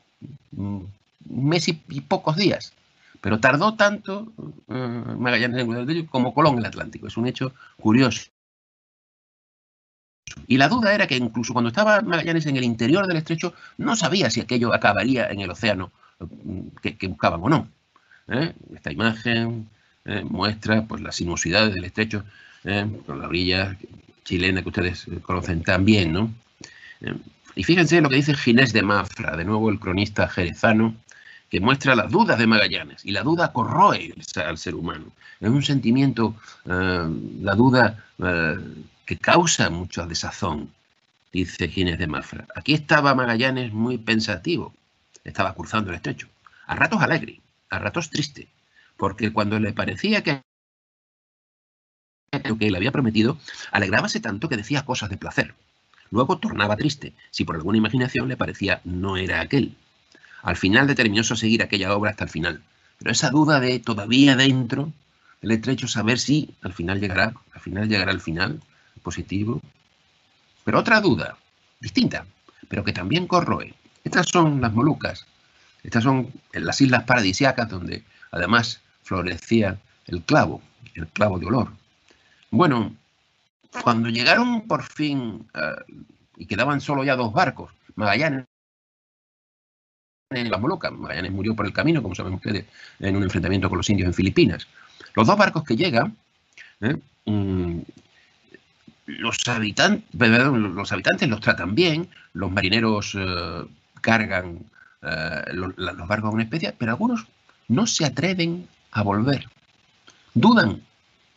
[0.55, 0.91] Un
[1.25, 2.73] mes y, pocos días.
[3.21, 7.07] Pero tardó tanto uh, Magallanes en cruzar el estrecho como Colón en el Atlántico.
[7.07, 8.29] Es un hecho curioso.
[10.47, 13.95] Y la duda era que incluso cuando estaba Magallanes en el interior del estrecho, no
[13.95, 17.67] sabía si aquello acabaría en el océano uh, que, buscaban o no.
[18.27, 18.53] ¿Eh?
[18.75, 19.69] Esta imagen
[20.05, 22.23] eh, muestra pues, las sinuosidades del estrecho,
[22.63, 23.77] eh, con la orilla
[24.23, 26.13] chilena que ustedes conocen también.
[26.13, 26.33] ¿no?
[27.01, 27.13] Eh,
[27.55, 30.95] y fíjense lo que dice Ginés de Mafra, de nuevo el cronista jerezano,
[31.49, 33.05] que muestra las dudas de Magallanes.
[33.05, 35.05] Y la duda corroe al ser humano.
[35.39, 38.03] Es un sentimiento, la duda
[39.05, 40.71] que causa mucho desazón,
[41.31, 42.47] dice Ginés de Mafra.
[42.55, 44.73] Aquí estaba Magallanes muy pensativo,
[45.23, 46.27] estaba cruzando el estrecho.
[46.65, 48.47] A ratos alegre, a ratos triste,
[48.97, 50.41] porque cuando le parecía que
[52.43, 53.37] lo que él había prometido,
[53.71, 55.55] alegrábase tanto que decía cosas de placer.
[56.11, 59.75] Luego tornaba triste, si por alguna imaginación le parecía no era aquel.
[60.47, 62.61] Al final determinó seguir aquella obra hasta el final.
[62.97, 64.93] Pero esa duda de todavía dentro
[65.41, 68.61] del estrecho saber si al final llegará, al final llegará al final
[69.03, 69.59] positivo.
[70.63, 71.35] Pero otra duda,
[71.81, 72.25] distinta,
[72.69, 73.73] pero que también corroe.
[74.05, 75.25] Estas son las Molucas.
[75.83, 80.61] Estas son las islas paradisiacas donde además florecía el clavo,
[80.95, 81.73] el clavo de olor.
[82.51, 82.95] Bueno,
[83.83, 85.93] cuando llegaron por fin eh,
[86.37, 88.45] y quedaban solo ya dos barcos, Magallanes
[90.29, 92.65] en la Molucas, Magallanes murió por el camino, como saben ustedes,
[92.99, 94.67] en un enfrentamiento con los indios en Filipinas.
[95.15, 96.17] Los dos barcos que llegan,
[96.81, 97.79] eh, mm,
[99.05, 103.63] los, habitantes, los tratan bien, los marineros eh,
[104.01, 104.59] cargan
[105.53, 105.75] los,
[106.07, 107.25] barcos con una especie, pero algunos
[107.69, 109.47] no se atreven a volver.
[110.33, 110.81] Dudan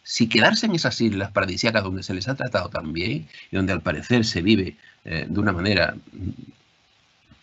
[0.02, 3.72] si quedarse en esas islas paradisíacas donde se les ha tratado tan bien y donde
[3.72, 5.94] al parecer se vive de una manera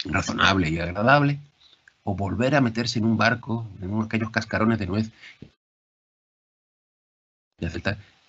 [0.08, 1.40] razonable y agradable,
[2.04, 5.12] o volver a meterse en un barco, en uno de aquellos cascarones de nuez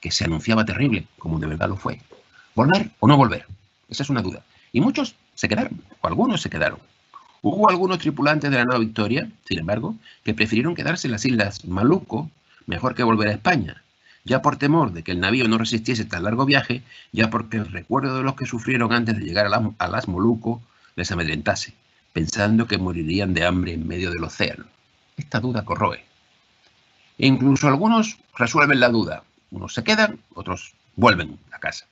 [0.00, 2.00] que se anunciaba terrible, como de verdad lo fue.
[2.54, 3.46] ¿Volver o no volver?
[3.88, 4.42] Esa es una duda.
[4.72, 6.80] Y muchos se quedaron, o algunos se quedaron.
[7.42, 11.64] Hubo algunos tripulantes de la nave Victoria, sin embargo, que prefirieron quedarse en las islas
[11.64, 12.30] Maluco
[12.66, 13.82] mejor que volver a España,
[14.24, 17.66] ya por temor de que el navío no resistiese tan largo viaje, ya porque el
[17.66, 20.60] recuerdo de los que sufrieron antes de llegar a, a las Moluco
[20.98, 21.74] les amedrentase
[22.12, 24.64] pensando que morirían de hambre en medio del océano.
[25.16, 26.04] Esta duda corroe.
[27.16, 29.22] E incluso algunos resuelven la duda.
[29.50, 31.86] Unos se quedan, otros vuelven a casa.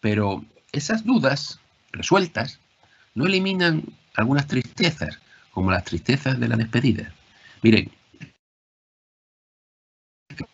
[0.00, 1.60] Pero esas dudas
[1.92, 2.58] resueltas
[3.14, 5.18] no eliminan algunas tristezas,
[5.50, 7.12] como las tristezas de la despedida.
[7.62, 7.90] Miren,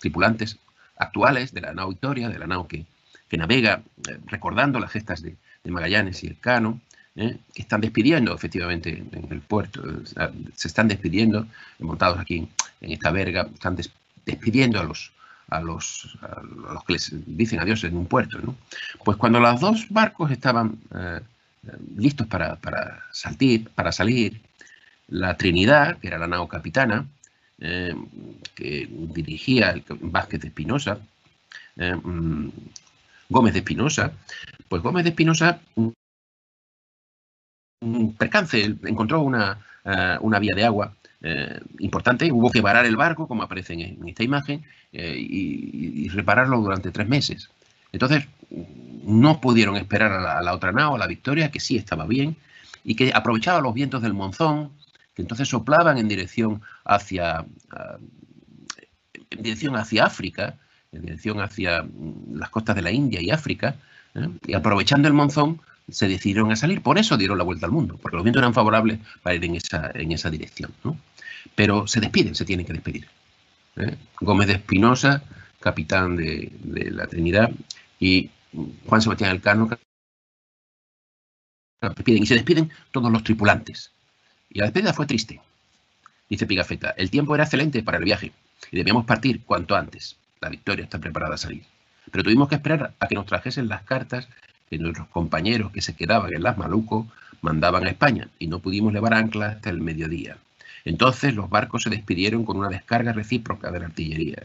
[0.01, 0.59] tripulantes
[0.97, 2.87] actuales de la nao Victoria, de la nao que,
[3.37, 6.81] navega eh, recordando las gestas de, de Magallanes y el Cano,
[7.17, 7.39] ¿eh?
[7.55, 9.83] que están despidiendo efectivamente en el puerto,
[10.55, 11.47] se están despidiendo,
[11.79, 12.49] montados aquí
[12.81, 13.77] en esta verga, están
[14.25, 15.13] despidiendo a los,
[15.49, 16.19] a los,
[16.73, 18.39] los que les dicen adiós en un puerto.
[19.05, 21.21] Pues cuando los dos barcos estaban eh,
[21.97, 23.05] listos para, para,
[23.75, 24.41] para salir,
[25.09, 27.07] la Trinidad, que era la nao capitana,
[27.61, 27.95] eh,
[28.55, 30.99] que dirigía el Vázquez de Espinosa,
[31.77, 32.49] mm,
[33.29, 34.13] Gómez de Espinosa,
[34.69, 35.61] pues Gómez de Espinosa
[38.17, 40.95] percance, encontró una, eh, una vía de agua
[41.27, 46.61] eh, importante, hubo que varar el barco, como aparece en, esta imagen, eh, y, repararlo
[46.61, 47.49] durante tres meses.
[47.93, 48.27] Entonces,
[49.05, 52.37] no pudieron esperar a la, otra nao, a la Victoria, que sí estaba bien,
[52.85, 54.71] y que aprovechaba los vientos del monzón,
[55.15, 57.47] que entonces soplaban en dirección hacia,
[59.31, 60.57] en dirección hacia África,
[60.93, 63.77] en dirección hacia mm, las costas de la India y África,
[64.47, 66.83] y aprovechando el monzón, se decidieron a salir.
[66.83, 69.57] Por eso dieron la vuelta al mundo, porque los vientos eran favorables para ir en
[69.57, 70.73] esa, en esa dirección.
[71.55, 73.09] Pero se despiden, se tienen que despedir.
[73.77, 73.97] ¿eh?
[74.21, 75.23] Gómez de Espinosa,
[75.61, 76.51] capitán de,
[76.91, 77.51] la Trinidad,
[78.01, 78.31] y
[78.87, 79.69] Juan Sebastián Elcano,
[82.07, 83.93] y se despiden todos los tripulantes.
[84.49, 85.41] Y la despedida fue triste,
[86.29, 86.91] dice Pigafetta.
[86.97, 88.33] El tiempo era excelente para el viaje
[88.71, 90.17] y debíamos partir cuanto antes.
[90.41, 91.65] La victoria está preparada a salir.
[92.11, 94.29] Pero tuvimos que esperar a que nos trajesen las cartas
[94.83, 97.07] nuestros compañeros que se quedaban en las Malucos
[97.43, 100.37] mandaban a España y no pudimos levar ancla hasta el mediodía.
[100.85, 104.45] Entonces los barcos se despidieron con una descarga recíproca de la artillería.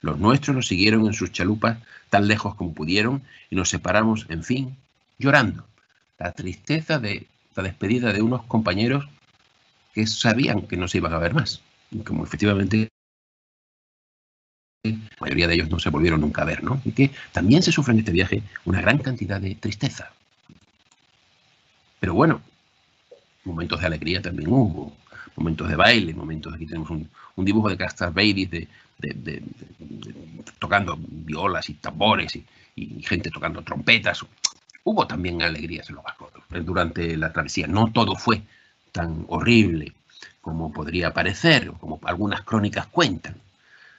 [0.00, 1.78] Los nuestros nos siguieron en sus chalupas
[2.10, 4.76] tan lejos como pudieron y nos separamos, en fin,
[5.18, 5.64] llorando.
[6.18, 9.08] La tristeza de la despedida de unos compañeros
[9.94, 11.60] que sabían que no se iban a ver más.
[12.04, 12.88] Como efectivamente
[14.84, 16.80] la mayoría de ellos no se volvieron nunca a ver, ¿no?
[16.84, 20.12] Y que también se sufre en este viaje una gran cantidad de tristeza.
[21.98, 22.40] Pero bueno,
[23.44, 24.96] momentos de alegría también hubo,
[25.36, 27.08] momentos de baile, momentos, aquí tenemos un,
[27.44, 28.68] dibujo de Castor Babies
[30.58, 32.44] tocando violas y tambores y,
[33.02, 34.24] gente tocando trompetas.
[34.84, 36.30] Hubo también alegrías en los barcos
[36.64, 37.66] durante la travesía.
[37.66, 38.42] No todo fue
[38.92, 39.92] tan horrible
[40.40, 43.34] como podría parecer, como algunas crónicas cuentan.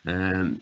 [0.06, 0.58] Eh,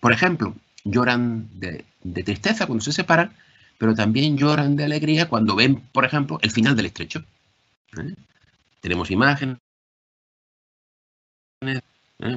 [0.00, 1.84] por ejemplo, lloran de,
[2.24, 3.32] tristeza cuando se separan,
[3.78, 7.24] pero también lloran de alegría cuando ven, por ejemplo, el final del estrecho.
[7.98, 8.14] ¿eh?
[8.80, 9.58] Tenemos imágenes
[11.62, 11.80] ¿eh?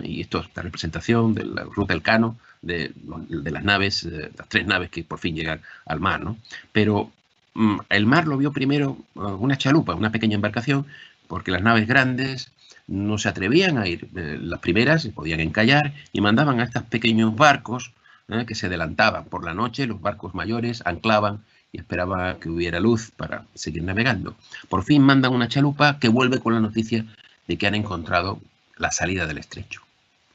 [0.03, 2.93] y esto es la representación de la ruta del Cano, de,
[3.27, 6.21] las naves, eh, las tres naves que por fin llegan al mar.
[6.21, 6.37] ¿no?
[6.71, 7.11] Pero
[7.53, 10.85] mm, el mar lo vio primero una chalupa, una pequeña embarcación,
[11.27, 12.51] porque las naves grandes
[12.93, 14.07] no se atrevían a ir.
[14.15, 17.91] Eh, las primeras se podían encallar y mandaban a estos pequeños barcos
[18.27, 19.25] eh, que se adelantaban.
[19.25, 24.35] Por la noche los barcos mayores anclaban y esperaban que hubiera luz para seguir navegando.
[24.69, 27.03] Por fin mandan una chalupa que vuelve con la noticia
[27.47, 28.39] de que han encontrado
[28.77, 29.81] la salida del estrecho.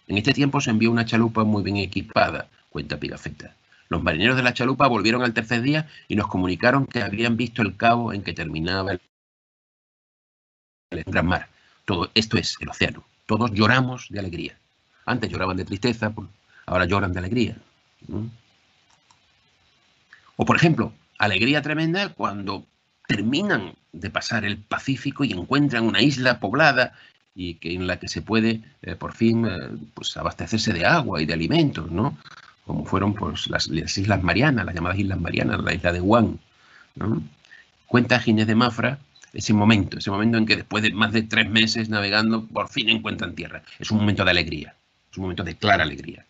[0.09, 3.55] En este tiempo se envió una chalupa muy bien equipada, cuenta Pigafetta.
[3.89, 7.63] Los marineros de la chalupa volvieron al tercer día y nos comunicaron que habían visto
[7.63, 8.99] el cabo en que terminaba
[10.91, 11.49] el gran mar
[11.89, 13.03] todo esto es el océano.
[13.25, 14.59] Todos lloramos de alegría.
[15.07, 16.13] Antes lloraban de tristeza,
[16.67, 17.57] ahora lloran de alegría.
[20.37, 22.67] O por ejemplo, alegría tremenda cuando
[23.07, 26.93] terminan de pasar el Pacífico y encuentran una isla poblada
[27.35, 29.57] y que en la que se puede eh, por fin eh,
[29.95, 32.19] pues abastecerse de agua y de alimentos, ¿no?
[32.67, 36.37] como fueron pues, las, Islas Marianas, las llamadas Islas Marianas, la isla de Guam.
[37.87, 38.99] Cuenta Ginés de Mafra
[39.39, 42.89] ese momento, ese momento en que después de más de tres meses navegando, por fin
[42.89, 43.63] encuentran tierra.
[43.79, 44.75] Es un momento de alegría,
[45.13, 46.27] es un momento de clara alegría.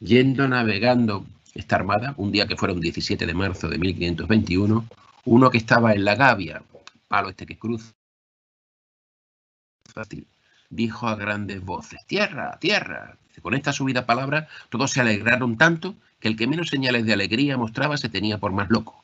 [0.00, 4.88] Yendo navegando esta armada, un día que fuera un 17 de marzo de 1521,
[5.26, 6.62] uno que estaba en la Gavia,
[7.06, 7.92] palo este que cruza,
[10.70, 13.18] dijo a grandes voces, tierra, tierra.
[13.42, 17.58] Con esta subida palabra, todos se alegraron tanto que el que menos señales de alegría
[17.58, 19.01] mostraba se tenía por más loco,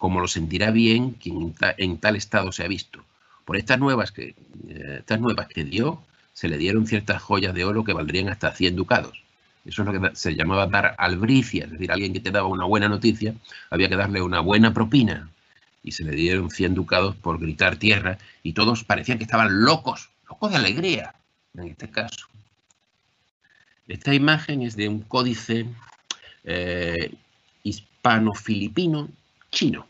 [0.00, 3.04] como lo sentirá bien quien en tal estado se ha visto.
[3.44, 4.34] Por estas nuevas que,
[4.68, 8.50] eh, estas nuevas que dio, se le dieron ciertas joyas de oro que valdrían hasta
[8.50, 9.22] 100 ducados.
[9.66, 12.64] Eso es lo que se llamaba dar albricia, es decir, alguien que te daba una
[12.64, 13.34] buena noticia,
[13.68, 15.28] había que darle una buena propina.
[15.82, 20.08] Y se le dieron 100 ducados por gritar tierra y todos parecían que estaban locos,
[20.30, 21.14] locos de alegría,
[21.58, 22.26] en este caso.
[23.86, 25.66] Esta imagen es de un códice
[26.44, 27.12] eh,
[27.64, 29.10] hispano-filipino
[29.50, 29.86] chino.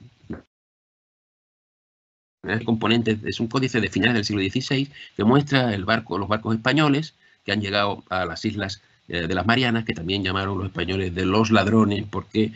[2.42, 6.28] El componente es un códice de finales del siglo XVI que muestra el barco, los
[6.28, 10.56] barcos españoles que han llegado a las islas eh, de las Marianas, que también llamaron
[10.56, 12.52] los españoles de los ladrones, porque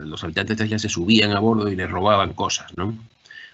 [0.00, 2.96] los habitantes de esta isla se subían a bordo y les robaban cosas, ¿no?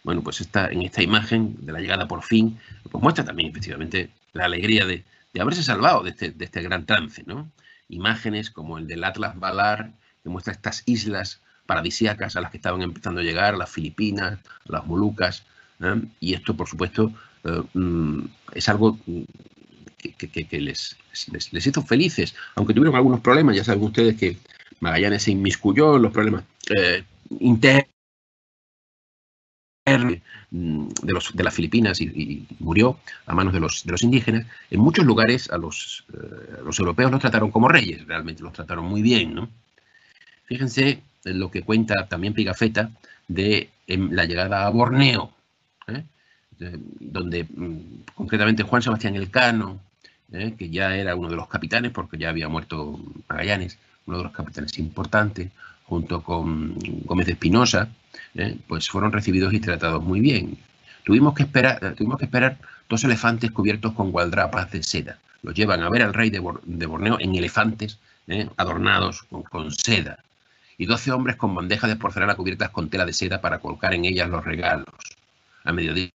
[0.05, 2.59] Bueno, pues esta, en esta imagen de la llegada por fin,
[2.91, 5.03] pues muestra también efectivamente la alegría de,
[5.41, 7.51] haberse salvado de este, de este, gran trance, ¿no?
[7.89, 9.93] Imágenes como el del Atlas Valar,
[10.23, 14.87] que muestra estas islas paradisíacas a las que estaban empezando a llegar, las Filipinas, las
[14.87, 15.45] Molucas,
[16.21, 17.13] y esto, por supuesto,
[17.45, 18.99] eh, mm, es algo
[20.17, 20.97] que, les,
[21.53, 24.37] hizo felices, aunque tuvieron algunos problemas, ya saben ustedes que
[24.81, 26.45] Magallanes se inmiscuyó en los problemas
[26.77, 27.05] eh,
[27.41, 27.89] internos
[29.87, 34.81] de, los, de las Filipinas y, murió a manos de los, de los indígenas, en
[34.81, 39.03] muchos lugares a los, eh, los europeos los trataron como reyes, realmente los trataron muy
[39.03, 39.35] bien.
[39.35, 39.49] ¿no?
[40.47, 42.91] Fíjense en lo que cuenta también Pigafetta
[43.29, 45.33] de la llegada a Borneo,
[45.89, 46.05] ¿eh?
[46.59, 49.81] donde mm, concretamente Juan Sebastián Elcano,
[50.33, 50.55] ¿eh?
[50.59, 52.99] que ya era uno de los capitanes, porque ya había muerto
[53.29, 55.51] Magallanes, uno de los capitanes importantes,
[55.85, 57.89] junto con Gómez de Espinosa,
[58.35, 58.57] ¿eh?
[58.67, 60.59] pues fueron recibidos y tratados muy bien.
[61.05, 62.59] Tuvimos que, esperar, tuvimos que esperar
[62.89, 65.19] dos elefantes cubiertos con gualdrapas de seda.
[65.43, 67.99] Los llevan a ver al rey de, Borneo en elefantes
[68.57, 70.24] adornados con, seda.
[70.77, 74.05] Y doce hombres con bandejas de porcelana cubiertas con tela de seda para colocar en
[74.05, 74.87] ellas los regalos.
[75.65, 76.11] A mediodía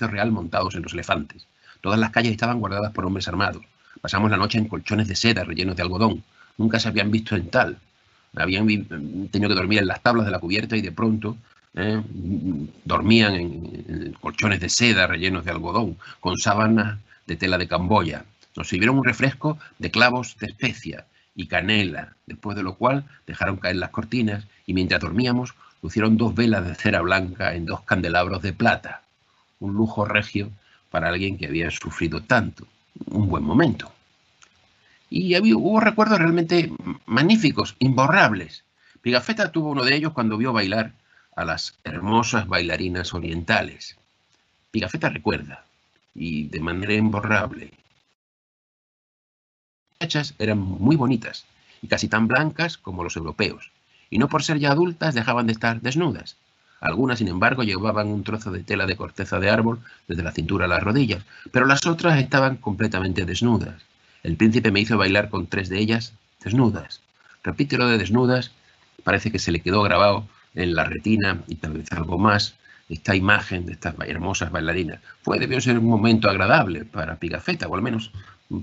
[0.00, 1.46] real montados en los elefantes.
[1.80, 3.62] Todas las calles estaban guardadas por hombres armados.
[4.00, 6.22] Pasamos la noche en colchones de seda rellenos de algodón.
[6.56, 7.78] Nunca se habían visto en tal.
[8.34, 11.36] Habían tenido que dormir en las tablas de la cubierta y de pronto
[11.74, 12.00] ¿eh?
[12.84, 18.24] dormían en, colchones de seda rellenos de algodón, con sábanas de tela de camboya.
[18.56, 23.56] Nos sirvieron un refresco de clavos de especia y canela, después de lo cual dejaron
[23.56, 28.42] caer las cortinas y mientras dormíamos lucieron dos velas de cera blanca en dos candelabros
[28.42, 29.02] de plata.
[29.58, 30.50] Un lujo regio
[30.90, 32.66] para alguien que había sufrido tanto.
[33.06, 33.90] Un buen momento.
[35.10, 36.70] Y había, hubo recuerdos realmente
[37.06, 38.64] magníficos, imborrables.
[39.00, 40.92] Pigafetta tuvo uno de ellos cuando vio bailar
[41.34, 43.96] a las hermosas bailarinas orientales.
[44.70, 45.64] Pigafetta recuerda,
[46.14, 47.72] y de manera imborrable.
[50.38, 51.44] Eran muy bonitas
[51.80, 53.70] y casi tan blancas como los europeos,
[54.10, 56.36] y no por ser ya adultas dejaban de estar desnudas.
[56.80, 59.78] Algunas, sin embargo, llevaban un trozo de tela de corteza de árbol
[60.08, 63.82] desde la cintura a las rodillas, pero las otras estaban completamente desnudas.
[64.24, 67.00] El príncipe me hizo bailar con tres de ellas desnudas.
[67.44, 68.50] Repite lo de desnudas,
[69.04, 72.56] parece que se le quedó grabado en la retina y tal vez algo más
[72.88, 75.00] esta imagen de estas hermosas bailarinas.
[75.22, 78.10] Fue, debió ser un momento agradable para Pigafetta, o al menos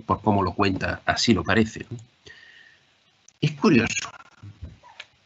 [0.05, 1.85] por cómo lo cuenta, así lo parece.
[3.41, 4.09] Es curioso.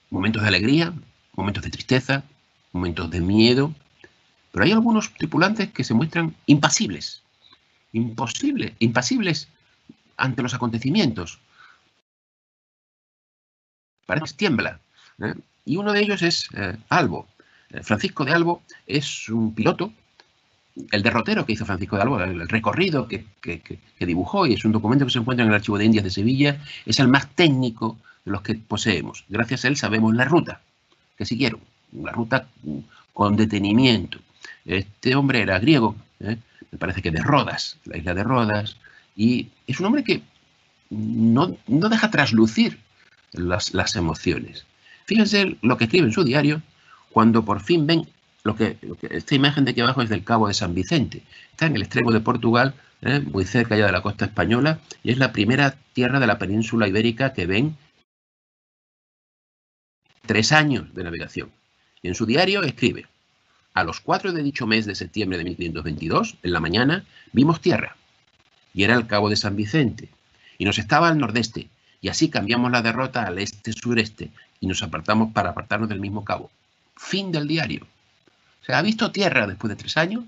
[0.10, 0.94] Momentos de alegría,
[1.36, 2.24] momentos de tristeza,
[2.72, 3.74] momentos de miedo,
[4.52, 7.24] pero hay algunos tripulantes que se muestran impasibles,
[7.92, 9.48] imposibles, impasibles
[10.16, 11.40] ante los acontecimientos.
[14.06, 14.80] Parece que tiembla.
[15.20, 15.34] ¿eh?
[15.66, 17.28] Y uno de ellos es eh, Albo.
[17.70, 19.92] Eh, Francisco de Albo es un piloto,
[20.92, 24.72] el derrotero que hizo Francisco de Albo, el, recorrido que, que, dibujó, y es un
[24.72, 27.98] documento que se encuentra en el Archivo de Indias de Sevilla, es el más técnico
[28.26, 29.26] de los que poseemos.
[29.30, 30.62] Gracias a él sabemos la ruta
[31.18, 31.62] que siguieron
[31.92, 32.48] una ruta
[33.14, 34.20] con detenimiento.
[34.66, 36.38] Este hombre era griego, ¿eh?
[36.72, 38.78] me parece que de Rodas, la isla de Rodas,
[39.16, 40.24] y es un hombre que
[40.90, 42.80] no, deja traslucir
[43.32, 44.66] las, las, emociones.
[45.06, 46.62] Fíjense lo que escribe en su diario
[47.12, 48.08] cuando por fin ven
[48.44, 48.78] lo que,
[49.10, 51.24] esta imagen de aquí abajo es del Cabo de San Vicente.
[51.52, 53.20] Está en el extremo de Portugal, ¿eh?
[53.20, 56.88] muy cerca ya de la costa española, y es la primera tierra de la península
[56.88, 57.78] ibérica que ven
[60.26, 61.52] tres años de navegación.
[62.02, 63.08] Y en su diario escribe,
[63.74, 67.96] a los cuatro de dicho mes de septiembre de 1522, en la mañana, vimos tierra,
[68.74, 70.10] y era el cabo de San Vicente,
[70.58, 71.70] y nos estaba al nordeste,
[72.02, 76.52] y así cambiamos la derrota al este-sureste, y nos apartamos para apartarnos del mismo cabo.
[76.98, 77.88] Fin del diario.
[78.64, 80.24] O sea, ha visto tierra después de tres años,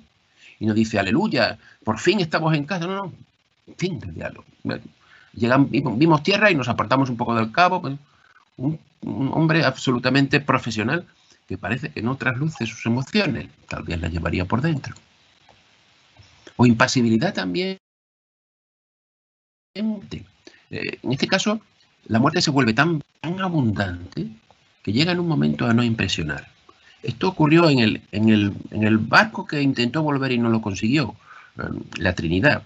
[0.59, 2.85] y nos dice, aleluya, por fin estamos en casa.
[2.85, 3.13] No, no,
[3.77, 4.45] fin del diálogo.
[5.33, 7.81] Vimos, tierra y nos apartamos un poco del cabo.
[7.81, 7.95] Pues,
[8.57, 11.05] un, hombre absolutamente profesional
[11.47, 14.95] que parece que no trasluce sus emociones, tal vez las llevaría por dentro.
[16.57, 17.77] O impasibilidad también.
[19.75, 21.61] Eh, en este caso,
[22.07, 23.01] la muerte se vuelve tan
[23.39, 24.27] abundante
[24.81, 26.54] que llega en un momento a no impresionar.
[27.05, 30.61] Esto ocurrió en el, en el, en el barco que intentó volver y no lo
[30.61, 31.15] consiguió,
[31.57, 31.61] eh,
[31.97, 32.63] la Trinidad.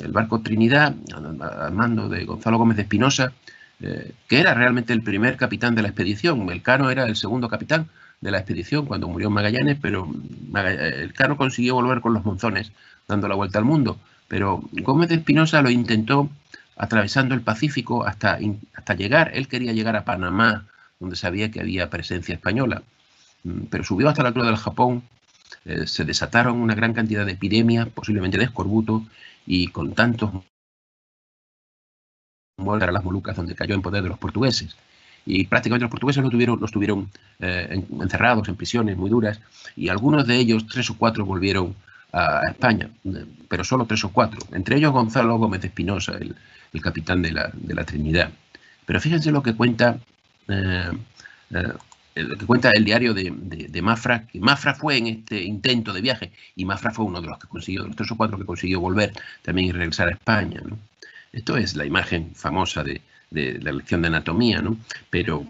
[0.00, 3.32] El barco Trinidad, al mando de Gonzalo Gómez de Espinosa,
[3.80, 6.50] eh, que era realmente el primer capitán de la expedición.
[6.50, 7.88] Elcano era el segundo capitán
[8.20, 10.10] de la expedición cuando murió Magallanes, pero
[10.54, 12.72] Elcano consiguió volver con los monzones,
[13.06, 13.98] dando la vuelta al mundo.
[14.26, 16.30] Pero Gómez de Espinosa lo intentó
[16.76, 18.38] atravesando el Pacífico hasta,
[18.74, 20.66] hasta llegar, él quería llegar a Panamá,
[20.98, 22.82] donde sabía que había presencia española.
[23.46, 25.02] Mm, pero subió hasta la altura del Japón,
[25.64, 29.04] eh, se desataron una gran cantidad de epidemias, posiblemente de escorbuto,
[29.46, 30.32] y con tantos
[32.58, 34.76] muertos a las Molucas, donde cayó en poder de los portugueses.
[35.24, 39.40] Y prácticamente los portugueses los tuvieron, eh, encerrados en prisiones muy duras,
[39.76, 41.74] y algunos de ellos, tres o cuatro, volvieron
[42.12, 46.34] a España, eh, pero solo tres o cuatro, entre ellos Gonzalo Gómez Espinosa, el,
[46.82, 48.30] capitán de la, de la, Trinidad.
[48.86, 49.98] Pero fíjense lo que cuenta
[52.16, 56.32] el que cuenta el diario de, Mafra, que Mafra fue en este intento de viaje
[56.56, 58.80] y Mafra fue uno de los que consiguió, de los tres o cuatro que consiguió
[58.80, 59.12] volver
[59.42, 60.62] también y regresar a España.
[61.30, 64.78] Esto es la imagen famosa de, la lección de anatomía, ¿no?
[65.10, 65.46] pero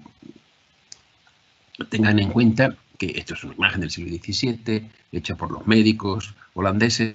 [1.89, 6.35] tengan en cuenta que esto es una imagen del siglo XVII, hecha por los médicos
[6.55, 7.15] holandeses,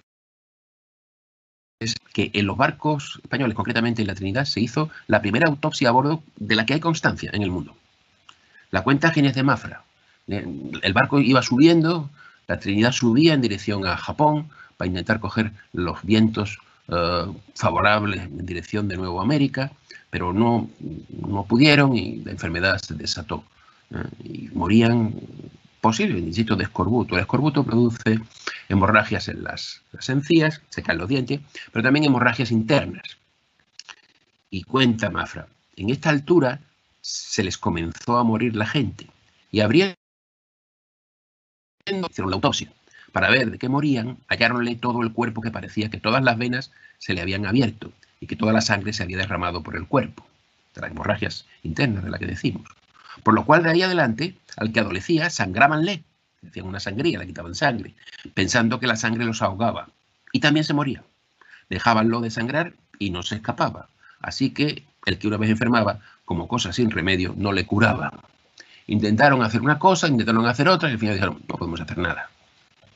[2.13, 5.91] que en los barcos españoles, concretamente en la Trinidad, se hizo la primera autopsia a
[5.91, 7.75] bordo de la que hay constancia en el mundo.
[8.71, 9.83] La cuenta Ginés de Mafra.
[10.27, 12.09] El barco iba subiendo,
[12.47, 16.57] la Trinidad subía en dirección a Japón para intentar coger los vientos
[16.87, 19.71] eh, favorables en dirección de Nueva América,
[20.09, 20.69] pero no,
[21.09, 23.43] no pudieron y la enfermedad se desató.
[23.91, 24.03] ¿eh?
[24.23, 25.13] y morían
[25.81, 27.15] posiblemente, insisto, de escorbuto.
[27.15, 28.19] El escorbuto produce
[28.69, 31.41] hemorragias en las, las encías, se caen los dientes,
[31.71, 33.17] pero también hemorragias internas.
[34.49, 36.59] Y cuenta Mafra, en esta altura
[37.01, 39.07] se les comenzó a morir la gente
[39.51, 39.95] y abrieron
[42.09, 42.71] hicieron la autopsia
[43.11, 46.71] para ver de qué morían, halláronle todo el cuerpo que parecía que todas las venas
[46.99, 50.25] se le habían abierto y que toda la sangre se había derramado por el cuerpo,
[50.73, 52.69] de las hemorragias internas de la que decimos.
[53.23, 56.03] Por lo cual de ahí adelante, al que adolecía, sangrabanle,
[56.41, 57.95] decían una sangría, le quitaban sangre,
[58.33, 59.89] pensando que la sangre los ahogaba.
[60.31, 61.03] Y también se moría.
[61.69, 63.89] Dejábanlo de sangrar y no se escapaba.
[64.21, 68.11] Así que el que una vez enfermaba, como cosa sin remedio, no le curaba.
[68.87, 72.29] Intentaron hacer una cosa, intentaron hacer otra y al final dijeron, no podemos hacer nada.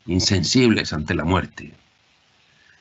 [0.06, 1.74] Insensibles ante la muerte.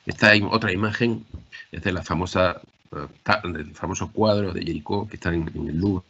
[0.06, 1.24] Esta otra imagen
[1.72, 2.60] es de la famosa,
[2.92, 6.04] eh, del famoso cuadro de Jericó que está en, el Louvre.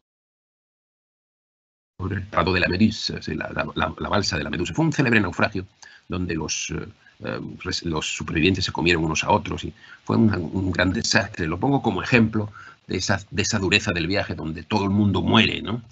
[2.11, 4.75] El Prado de la Medusa, la, balsa de la Medusa.
[4.75, 5.65] Fue un célebre naufragio
[6.09, 6.87] donde los, eh,
[7.21, 7.41] eh,
[7.85, 9.73] los supervivientes se comieron unos a otros y
[10.05, 11.47] fue un, gran desastre.
[11.47, 12.51] Lo pongo como ejemplo
[12.87, 15.83] de esa, de esa dureza del viaje donde todo el mundo muere, ¿no?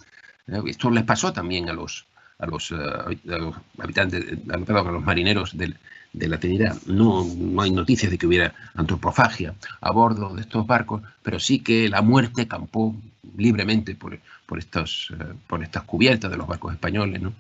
[0.49, 2.07] Eh, esto les pasó también a los,
[2.39, 6.77] a los, uh, habitantes, a los marineros de la Trinidad.
[6.87, 11.61] No, no hay noticias de que hubiera antropofagia a bordo de estos barcos, pero sí
[11.61, 12.95] que la muerte campó
[13.37, 15.13] libremente por, por, estos,
[15.47, 17.23] por estas cubiertas de los barcos españoles.
[17.23, 17.33] ¿no?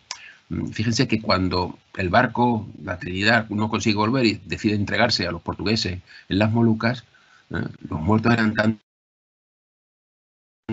[0.49, 5.33] Mm, fíjense que cuando el barco, la Trinidad, no consigue volver y decide entregarse a
[5.33, 7.05] los portugueses en las Molucas,
[7.51, 8.55] los muertos eran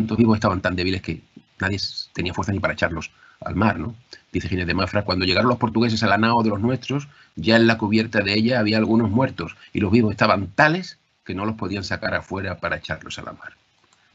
[0.08, 1.22] vivos estaban tan débiles que
[1.60, 1.80] nadie
[2.14, 3.96] tenía fuerza ni para echarlos al mar, ¿no?
[4.32, 7.56] Dice Ginés de Mafra, cuando llegaron los portugueses a la nao de los nuestros, ya
[7.56, 11.46] en la cubierta de ella había algunos muertos y los vivos estaban tales que no
[11.46, 13.54] los podían sacar afuera para echarlos a la mar.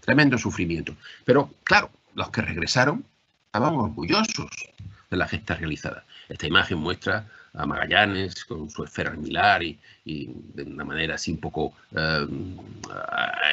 [0.00, 0.94] Tremendo sufrimiento.
[1.24, 3.04] Pero claro, los que regresaron
[3.46, 4.50] estaban orgullosos
[5.10, 6.04] de la gesta realizada.
[6.28, 11.38] Esta imagen muestra a Magallanes con su esfera armilar y, de una manera así un
[11.38, 12.26] poco eh,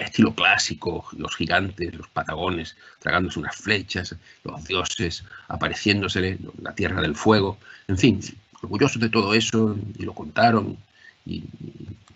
[0.01, 7.15] estilo clásico, los gigantes, los patagones tragándose unas flechas, los dioses apareciéndose, la tierra del
[7.15, 8.19] fuego, en fin,
[8.61, 10.77] orgullosos de todo eso y lo contaron
[11.25, 11.43] y,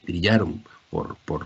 [0.04, 1.46] brillaron por, por,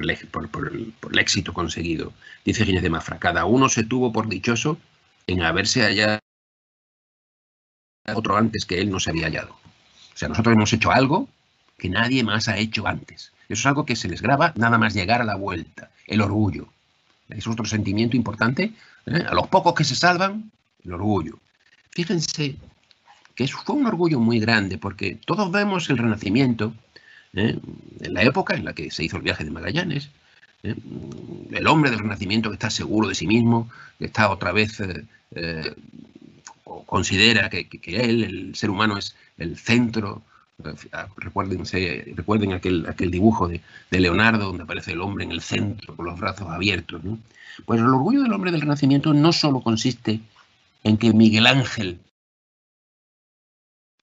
[0.00, 2.12] el, éxito conseguido.
[2.44, 4.78] Dice Ginés de Mafra, cada uno se tuvo por dichoso
[5.26, 6.23] en haberse hallado
[8.12, 9.52] otro antes que él no se había hallado.
[9.52, 11.28] O sea, nosotros hemos hecho algo
[11.78, 13.32] que nadie más ha hecho antes.
[13.48, 16.68] Eso es algo que se les graba nada más llegar a la vuelta, el orgullo.
[17.28, 18.72] Es otro sentimiento importante.
[19.06, 19.24] ¿eh?
[19.28, 20.50] A los pocos que se salvan,
[20.84, 21.38] el orgullo.
[21.90, 22.56] Fíjense
[23.34, 26.74] que fue un orgullo muy grande, porque todos vemos el Renacimiento,
[27.34, 27.58] ¿eh?
[28.00, 30.10] en la época en la que se hizo el viaje de Magallanes,
[30.62, 30.76] ¿eh?
[31.50, 34.80] el hombre del Renacimiento que está seguro de sí mismo, que está otra vez,
[36.86, 40.22] considera que, él, el ser humano, es el centro
[41.16, 43.60] recuerden aquel, aquel dibujo de,
[43.90, 47.02] Leonardo donde aparece el hombre en el centro con los brazos abiertos.
[47.64, 50.20] Pues el orgullo del hombre del Renacimiento no solo consiste
[50.82, 52.00] en que Miguel Ángel,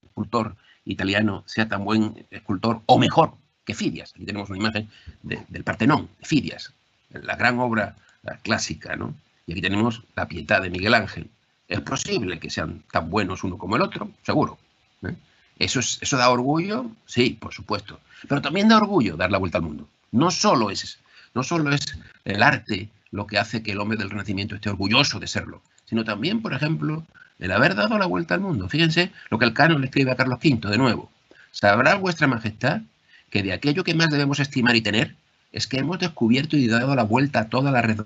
[0.03, 0.55] escultor
[0.85, 3.33] italiano, sea tan buen escultor o mejor
[3.65, 4.13] que Fidias.
[4.15, 4.89] Aquí tenemos una imagen
[5.21, 6.73] del Partenón, Fidias,
[7.09, 7.95] la gran obra
[8.41, 8.95] clásica.
[8.95, 9.13] ¿no?
[9.45, 11.29] Y aquí tenemos la piedad de Miguel Ángel.
[11.71, 14.11] ¿Es posible que sean tan buenos uno como el otro?
[14.23, 14.57] Seguro.
[15.03, 15.15] ¿eh?
[15.57, 16.91] ¿Eso, ¿Eso da orgullo?
[17.05, 18.01] Sí, por supuesto.
[18.27, 19.87] Pero también da orgullo dar la vuelta al mundo.
[20.11, 20.99] No solo es,
[21.33, 25.17] no solo es el arte lo que hace que el hombre del Renacimiento esté orgulloso
[25.17, 27.05] de serlo, sino también, por ejemplo,
[27.39, 28.67] el haber dado la vuelta al mundo.
[28.67, 31.09] Fíjense lo que el canon le escribe a Carlos V, de nuevo.
[31.51, 32.81] Sabrá vuestra majestad
[33.29, 35.15] que de aquello que más debemos estimar y tener
[35.53, 38.01] es que hemos descubierto y dado la vuelta a toda la red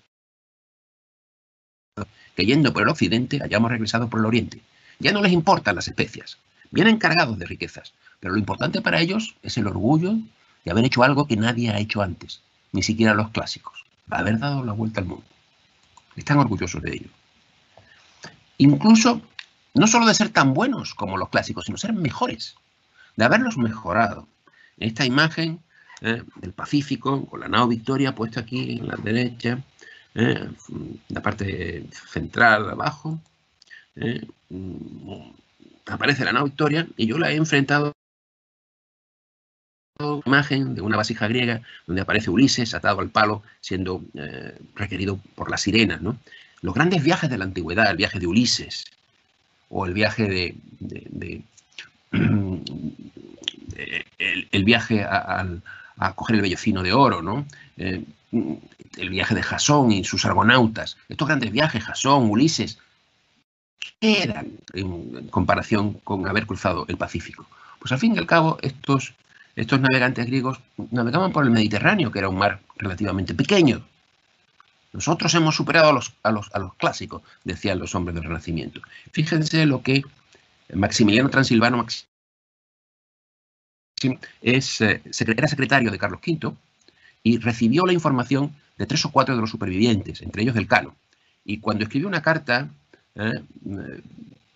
[2.35, 4.61] que yendo por el occidente hayamos regresado por el oriente.
[4.99, 6.37] Ya no les importan las especias,
[6.71, 10.15] Vienen cargados de riquezas, pero lo importante para ellos es el orgullo
[10.65, 12.41] de haber hecho algo que nadie ha hecho antes,
[12.73, 15.23] ni siquiera los clásicos, haber dado la vuelta al mundo.
[16.15, 17.09] Están orgullosos de ello.
[18.57, 19.21] Incluso,
[19.73, 22.55] no solo de ser tan buenos como los clásicos, sino ser mejores,
[23.15, 24.27] de haberlos mejorado.
[24.77, 25.59] Esta imagen
[26.01, 29.59] eh, del Pacífico, con la nao Victoria puesta aquí en la derecha,
[30.15, 30.49] eh,
[31.09, 33.19] la parte central abajo,
[33.95, 34.25] eh,
[35.85, 37.93] aparece la nao Victoria y yo la he enfrentado
[40.25, 45.49] imagen de una vasija griega donde aparece Ulises atado al palo siendo eh, requerido por
[45.49, 46.01] las sirenas.
[46.01, 46.17] ¿no?
[46.61, 48.85] Los grandes viajes de la antigüedad, el viaje de Ulises
[49.69, 51.41] o el viaje de,
[54.51, 55.47] el, viaje a,
[56.15, 57.45] coger el vellocino de oro, ¿no?
[58.31, 62.79] El viaje de Jasón y sus argonautas, estos grandes viajes, Jasón, Ulises,
[63.99, 67.45] ¿Qué eran en comparación con haber cruzado el Pacífico?
[67.79, 69.13] Pues al fin y al cabo, estos,
[69.55, 70.59] estos navegantes griegos
[70.91, 73.85] navegaban por el Mediterráneo, que era un mar relativamente pequeño.
[74.91, 78.81] Nosotros hemos superado a los, a los, a los clásicos, decían los hombres del Renacimiento.
[79.11, 80.03] Fíjense lo que
[80.73, 81.85] Maximiliano Transilvano
[84.41, 86.55] es, eh, era secretario de Carlos V
[87.25, 90.95] y recibió la información de tres o cuatro de los supervivientes, entre ellos del Cano.
[91.43, 92.69] Y cuando escribió una carta
[93.15, 93.31] ¿eh?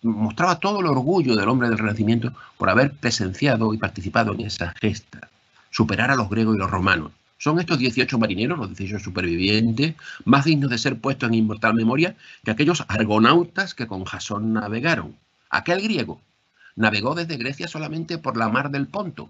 [0.02, 4.72] mostraba todo el orgullo del hombre del Renacimiento por haber presenciado y participado en esa
[4.80, 5.28] gesta,
[5.72, 7.10] superar a los griegos y los romanos.
[7.38, 12.14] Son estos 18 marineros, los 18 supervivientes, más dignos de ser puestos en inmortal memoria
[12.44, 15.16] que aquellos argonautas que con Jasón navegaron.
[15.48, 16.20] Aquel griego
[16.76, 19.28] navegó desde Grecia solamente por la mar del Ponto.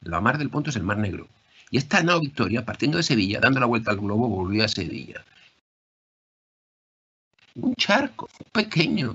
[0.00, 1.28] La mar del Ponto es el mar Negro.
[1.70, 5.24] Y esta nao Victoria, partiendo de Sevilla, dando la vuelta al globo, volvió a Sevilla
[7.56, 9.14] un charco pequeño,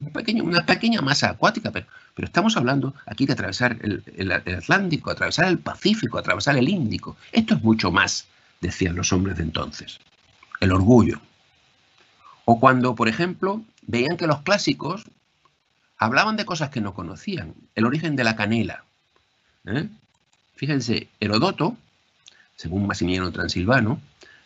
[0.00, 5.10] un pequeño, una pequeña masa acuática, pero, pero estamos hablando aquí de atravesar el, Atlántico,
[5.10, 7.16] atravesar el Pacífico, atravesar el Índico.
[7.30, 8.26] Esto es mucho más,
[8.60, 10.00] decían los hombres de entonces.
[10.60, 11.20] El orgullo.
[12.44, 15.04] O cuando, por ejemplo, veían que los clásicos
[15.96, 18.84] hablaban de cosas que no conocían, el origen de la canela.
[19.66, 19.88] ¿eh?
[20.56, 21.76] Fíjense, Herodoto,
[22.62, 24.00] según Maximiliano Transilvano,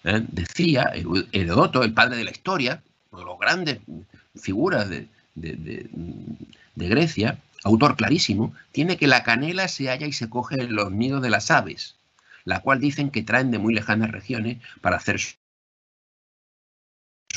[0.04, 0.24] ¿eh?
[0.28, 0.90] decía,
[1.32, 3.78] Herodoto, el padre de la historia, de las grandes
[4.34, 5.06] figuras de,
[6.76, 11.20] Grecia, autor clarísimo, tiene que la canela se halla y se coge en los nidos
[11.20, 11.96] de las aves,
[12.44, 15.20] la cual dicen que traen de muy lejanas regiones para hacer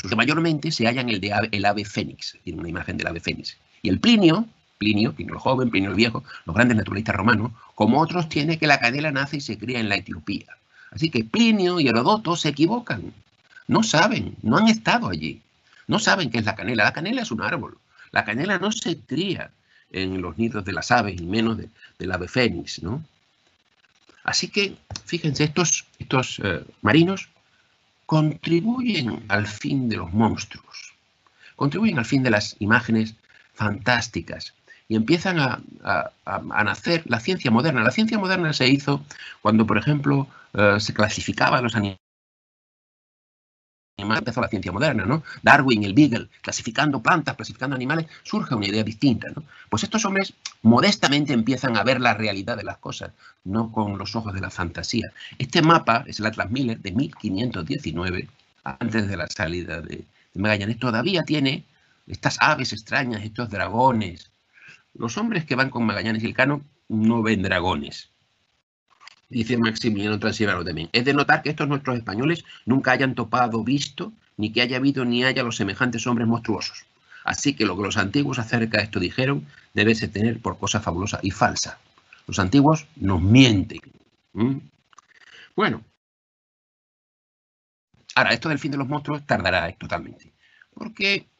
[0.08, 3.58] que mayormente se hallan el de el ave fénix, tiene una imagen del ave fénix.
[3.82, 4.46] Y el Plinio,
[4.78, 8.66] Plinio, Plinio el joven, Plinio el viejo, los grandes naturalistas romanos, como otros, tiene que
[8.66, 10.56] la canela nace y se cría en la Etiopía.
[10.90, 13.12] Así que Plinio y Herodoto se equivocan,
[13.68, 15.42] no saben, no han estado allí.
[15.86, 16.84] No saben qué es la canela.
[16.84, 17.78] La canela es un árbol.
[18.10, 19.50] La canela no se cría
[19.90, 21.58] en los nidos de las aves, y menos
[21.98, 23.04] del ave fénix, ¿no?
[24.22, 27.28] Así que, fíjense, estos, estos eh, marinos
[28.06, 30.94] contribuyen al fin de los monstruos,
[31.56, 33.14] contribuyen al fin de las imágenes
[33.54, 34.52] fantásticas
[34.90, 35.60] y empiezan a,
[36.64, 37.84] nacer la ciencia moderna.
[37.84, 39.04] La ciencia moderna se hizo
[39.40, 42.00] cuando, por ejemplo, eh, se clasificaban los animales
[44.18, 45.22] empezó la ciencia moderna, ¿no?
[45.42, 49.28] Darwin, el Beagle, clasificando plantas, clasificando animales, surge una idea distinta.
[49.68, 50.32] Pues estos hombres
[50.62, 53.12] modestamente empiezan a ver la realidad de las cosas,
[53.44, 55.12] no con los ojos de la fantasía.
[55.38, 58.28] Este mapa es el Atlas Miller de 1519,
[58.64, 61.64] antes de la salida de, Magallanes, todavía tiene
[62.06, 64.29] estas aves extrañas, estos dragones.
[64.94, 68.10] Los hombres que van con Magallanes y el Cano no ven dragones,
[69.28, 70.88] dice Maximiliano Transilvano también.
[70.92, 75.04] Es de notar que estos nuestros españoles nunca hayan topado, visto, ni que haya habido
[75.04, 76.84] ni haya los semejantes hombres monstruosos.
[77.24, 80.80] Así que lo que los antiguos acerca de esto dijeron debe ser tener por cosa
[80.80, 81.78] fabulosa y falsa.
[82.26, 83.80] Los antiguos nos mienten.
[85.54, 85.84] Bueno.
[88.14, 90.32] Ahora, esto del fin de los monstruos tardará totalmente.
[90.74, 91.26] Porque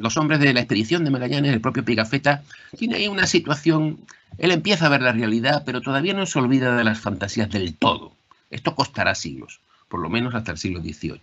[0.00, 2.42] los hombres de la expedición de Magallanes, el propio Pigafetta,
[2.76, 4.00] tiene ahí una situación,
[4.38, 7.74] él empieza a ver la realidad, pero todavía no se olvida de las fantasías del
[7.74, 8.12] todo.
[8.50, 11.20] Esto costará siglos, por lo menos hasta el siglo XVIII.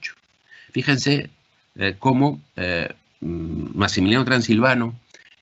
[0.72, 1.30] Fíjense
[1.76, 4.96] eh, cómo eh, mm, Maximiliano Transilvano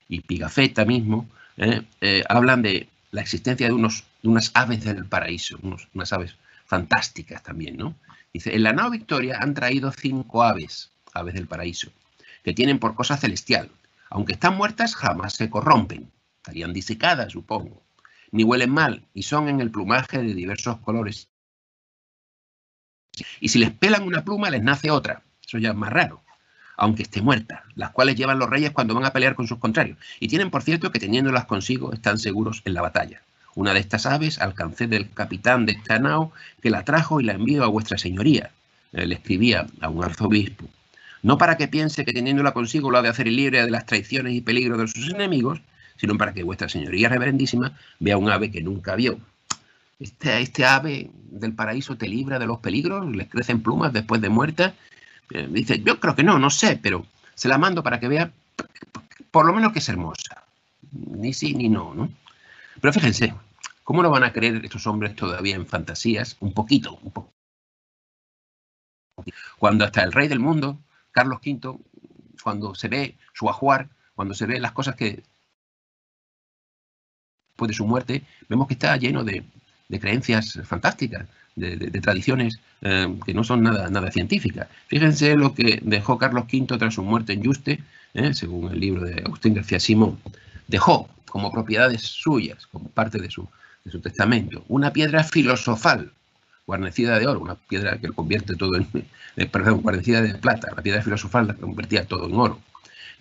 [0.08, 5.58] y Pigafetta mismo eh, hablan de la existencia de, unos, unas aves del paraíso,
[5.94, 6.36] unas aves
[6.66, 7.94] fantásticas también, ¿no?
[8.32, 11.90] Dice, en la nave Victoria han traído cinco aves, aves del paraíso,
[12.46, 13.68] que tienen por cosa celestial.
[14.08, 16.12] Aunque están muertas, jamás se corrompen.
[16.36, 17.82] Estarían disecadas, supongo.
[18.30, 21.28] Ni huelen mal y son en el plumaje de diversos colores.
[23.40, 25.24] Y si les pelan una pluma, les nace otra.
[25.44, 26.22] Eso ya es más raro.
[26.76, 29.98] Aunque esté muerta, las cuales llevan los reyes cuando van a pelear con sus contrarios.
[30.20, 33.22] Y tienen, por cierto, que teniéndolas consigo, están seguros en la batalla.
[33.56, 36.30] Una de estas aves alcancé del capitán de Canao,
[36.62, 38.52] que la trajo y la envió a vuestra señoría.
[38.92, 40.68] Le escribía a un arzobispo
[41.22, 44.34] no para que piense que teniéndola consigo lo ha de hacer libre de las traiciones
[44.34, 45.60] y peligros de sus enemigos,
[45.96, 49.18] sino para que vuestra señoría reverendísima vea un ave que nunca vio.
[49.98, 54.28] Este, este ave del paraíso te libra de los peligros, les crecen plumas después de
[54.28, 54.74] muerta.
[55.30, 58.30] Eh, dice, yo creo que no, no sé, pero se la mando para que vea
[59.30, 60.44] por lo menos que es hermosa.
[60.92, 62.10] Ni sí ni no, ¿no?
[62.80, 63.34] Pero fíjense,
[63.84, 66.36] ¿cómo no van a creer estos hombres todavía en fantasías?
[66.40, 67.32] Un poquito, un poco.
[69.58, 70.78] Cuando hasta el rey del mundo
[71.16, 71.78] Carlos V,
[72.42, 75.22] cuando se ve su ajuar, cuando se ve las cosas que
[77.48, 79.42] después de su muerte, vemos que está lleno de,
[79.98, 84.68] creencias fantásticas, de, tradiciones eh, que no son nada, nada científicas.
[84.88, 89.06] Fíjense lo que dejó Carlos V tras su muerte en Yuste, eh, según el libro
[89.06, 90.18] de Agustín García Simón,
[90.68, 93.48] dejó como propiedades suyas, como parte de su,
[93.84, 96.12] de su testamento, una piedra filosofal
[96.66, 98.88] guarnecida de oro, una piedra que lo convierte todo en,
[99.36, 102.60] eh, perdón, guarnecida de plata, la piedra filosofal la convertía todo en oro,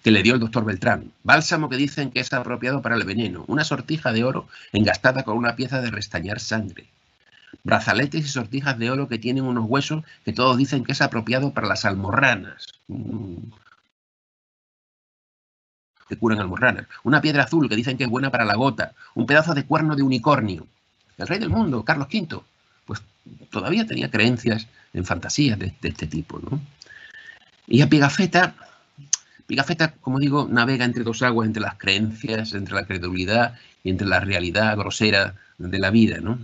[0.04, 1.12] que le dio el doctor Beltrán.
[1.24, 5.38] Bálsamo que dicen que es apropiado para el veneno, una sortija de oro engastada con
[5.38, 6.88] una pieza de restañar sangre.
[7.64, 11.54] Brazaletes y sortijas de oro que tienen unos huesos que todos dicen que es apropiado
[11.54, 12.68] para las almorranas.
[12.88, 13.38] Mm.
[16.08, 16.86] Que curan almorranas.
[17.04, 18.94] Una piedra azul que dicen que es buena para la gota.
[19.16, 20.68] Un pedazo de cuerno de unicornio.
[21.18, 22.44] El rey del mundo, Carlos V,
[22.86, 23.02] pues
[23.50, 26.40] todavía tenía creencias en fantasías de, este tipo.
[26.40, 26.62] ¿no?
[27.68, 28.56] Y a Pigafetta,
[29.48, 34.08] Pigafetta, como digo, navega entre dos aguas, entre las creencias, entre la credulidad y entre
[34.08, 36.20] la realidad grosera de la vida.
[36.20, 36.40] ¿no?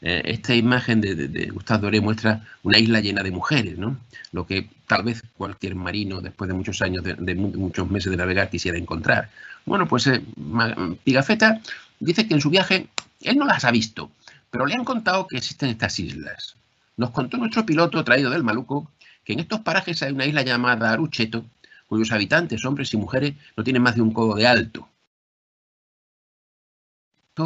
[0.00, 3.98] Eh, esta imagen de, de, Gustave Doré muestra una isla llena de mujeres, ¿no?
[4.32, 8.50] lo que tal vez cualquier marino, después de muchos años, de, muchos meses de navegar,
[8.50, 9.30] quisiera encontrar.
[9.64, 10.22] Bueno, pues eh,
[11.04, 11.60] Pigafetta
[11.98, 12.88] dice que en su viaje
[13.22, 14.10] él no las ha visto,
[14.56, 16.56] pero le han contado que existen estas islas.
[16.96, 18.90] Nos contó nuestro piloto traído del Maluco
[19.22, 21.44] que en estos parajes hay una isla llamada Arucheto,
[21.86, 24.88] cuyos habitantes, hombres y mujeres, no tienen más de un codo de alto.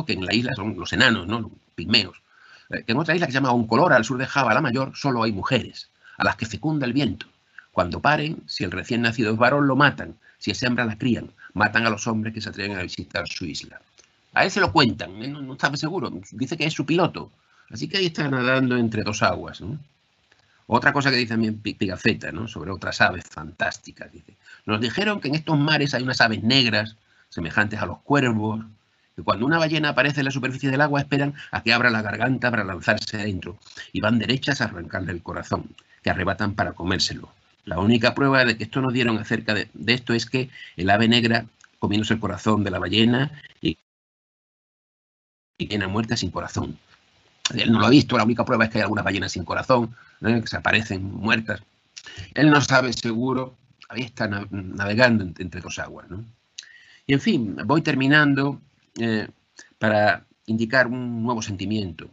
[0.07, 1.41] Que en la isla son los enanos, ¿no?
[1.41, 2.23] Los pigmeos.
[2.69, 5.25] Eh, en otra isla que se llama Oncolora, al sur de Java, la mayor, solo
[5.25, 7.27] hay mujeres, a las que fecunda el viento.
[7.73, 10.15] Cuando paren, si el recién nacido es varón, lo matan.
[10.39, 11.33] Si es hembra, la crían.
[11.55, 13.83] Matan a los hombres que se atreven a visitar su isla.
[14.33, 16.11] A él se lo cuentan, no, no está seguro.
[16.33, 17.31] Dice que es su piloto.
[17.71, 19.63] Así que ahí está nadando entre dos aguas.
[20.67, 22.47] Otra cosa que dice también Pigafetta, ¿no?
[22.47, 24.13] sobre otras aves fantásticas.
[24.13, 26.97] Dice, nos dijeron que en estos mares hay unas aves negras,
[27.29, 28.65] semejantes a los cuervos,
[29.17, 32.03] que cuando una ballena aparece en la superficie del agua esperan a que abra la
[32.03, 33.59] garganta para lanzarse adentro
[33.93, 35.71] y van derechas a arrancarle el corazón,
[36.03, 37.33] que arrebatan para comérselo.
[37.65, 41.09] La única prueba de que esto nos dieron acerca de, esto es que el ave
[41.09, 41.47] negra
[41.79, 43.31] comiéndose el corazón de la ballena
[45.67, 46.79] viene muerta sin corazón.
[47.55, 49.95] Él no lo ha visto, la única prueba es que hay algunas ballenas sin corazón,
[50.23, 50.41] ¿eh?
[50.41, 51.63] que se aparecen muertas.
[52.35, 53.57] Él no sabe seguro,
[53.89, 56.07] ahí está navegando entre dos aguas.
[57.07, 58.61] Y en fin, voy terminando
[58.99, 59.29] eh,
[59.79, 62.09] para indicar un nuevo sentimiento.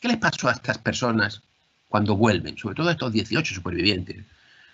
[0.00, 1.42] ¿Qué les pasó a estas personas
[1.88, 2.56] cuando vuelven?
[2.56, 4.24] Sobre todo a estos 18 supervivientes.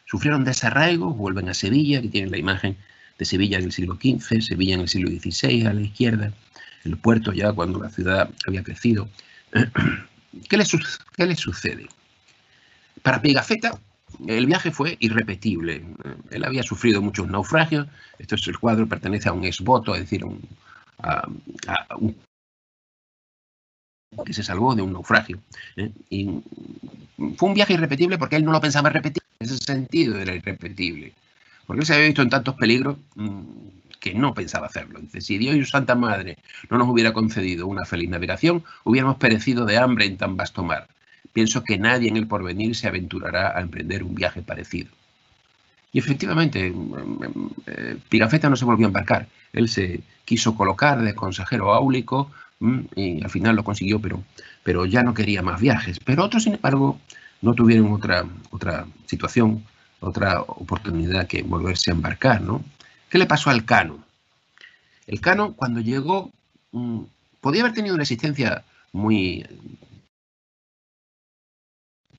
[0.07, 2.77] Sufrieron desarraigo, vuelven a Sevilla, que tienen la imagen
[3.19, 6.33] de Sevilla en el siglo XV, Sevilla en el siglo XVI a la izquierda,
[6.85, 9.09] el puerto ya cuando la ciudad había crecido.
[10.49, 10.69] ¿Qué les
[11.39, 11.89] sucede?
[13.03, 13.79] Para Pigafetta,
[14.27, 15.85] el viaje fue irrepetible.
[16.31, 17.87] Él había sufrido muchos naufragios.
[18.19, 20.25] Esto es el cuadro, pertenece a un exvoto, es decir,
[20.99, 21.29] a,
[21.99, 22.17] un
[24.25, 25.39] que se salvó de un naufragio.
[25.77, 25.93] ¿eh?
[26.11, 26.43] Y
[27.37, 29.23] fue un viaje irrepetible porque él no lo pensaba repetir.
[29.39, 31.13] En ese sentido era irrepetible.
[31.67, 33.43] Porque él se había visto en tantos peligros mm,
[34.01, 35.01] que no pensaba hacerlo.
[35.01, 36.39] Dice, si Dios y su Santa Madre
[36.71, 40.89] no nos hubiera concedido una feliz navegación, hubiéramos perecido de hambre en tan vasto mar.
[41.33, 44.91] Pienso que nadie en el porvenir se aventurará a emprender un viaje parecido.
[45.93, 49.29] Y efectivamente, mm, mm, eh, Pigafetta no se volvió a embarcar.
[49.53, 52.31] Él se quiso colocar de consejero áulico
[52.97, 54.25] y al final lo consiguió, pero,
[54.65, 56.01] pero ya no quería más viajes.
[56.01, 56.99] Pero otros, sin embargo,
[57.41, 59.65] no tuvieron otra, otra situación,
[60.01, 62.43] otra oportunidad que volverse a embarcar.
[62.43, 62.63] ¿no?
[63.09, 64.05] ¿Qué le pasó al Cano?
[65.07, 66.31] El Cano, cuando llegó,
[67.41, 69.47] podía haber tenido una existencia muy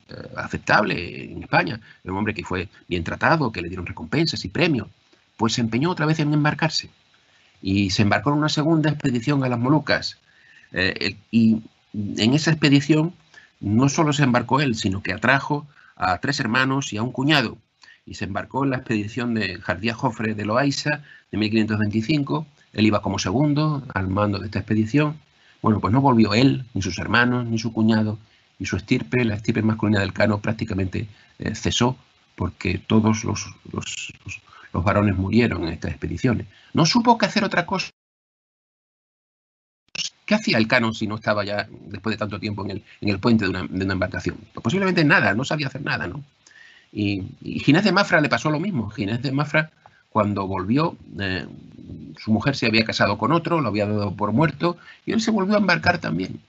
[0.10, 4.44] eh, aceptable en España, era un hombre que fue bien tratado, que le dieron recompensas
[4.46, 4.88] y premios,
[5.38, 6.90] pues se empeñó otra vez en embarcarse
[7.62, 10.18] y se embarcó en una segunda expedición a las Molucas.
[10.72, 11.62] Eh, y
[11.94, 13.14] en esa expedición
[13.60, 17.58] no solo se embarcó él, sino que atrajo a tres hermanos y a un cuñado.
[18.10, 22.48] Y se embarcó en la expedición de Jardía Jofre de Loaiza de 1525.
[22.74, 25.20] Él iba como segundo al mando de esta expedición.
[25.62, 28.18] Bueno, pues no volvió él, ni sus hermanos, ni su cuñado,
[28.58, 31.08] y su estirpe, la estirpe masculina del Cano, prácticamente
[31.38, 31.98] eh, cesó
[32.36, 34.12] porque todos los, los,
[34.72, 36.48] varones murieron en estas expediciones.
[36.74, 37.90] No supo qué hacer otra cosa.
[40.26, 43.10] ¿Qué hacía el Cano si no estaba ya, después de tanto tiempo, en el, en
[43.10, 44.38] el puente de una, de una embarcación?
[44.54, 46.24] Pues posiblemente nada, no sabía hacer nada, ¿no?
[46.92, 48.90] Y, Ginés de Mafra le pasó lo mismo.
[48.90, 49.72] Ginés de Mafra,
[50.10, 51.46] cuando volvió, eh,
[52.18, 55.32] su mujer se había casado con otro, lo había dado por muerto, y él se
[55.32, 56.40] volvió a embarcar también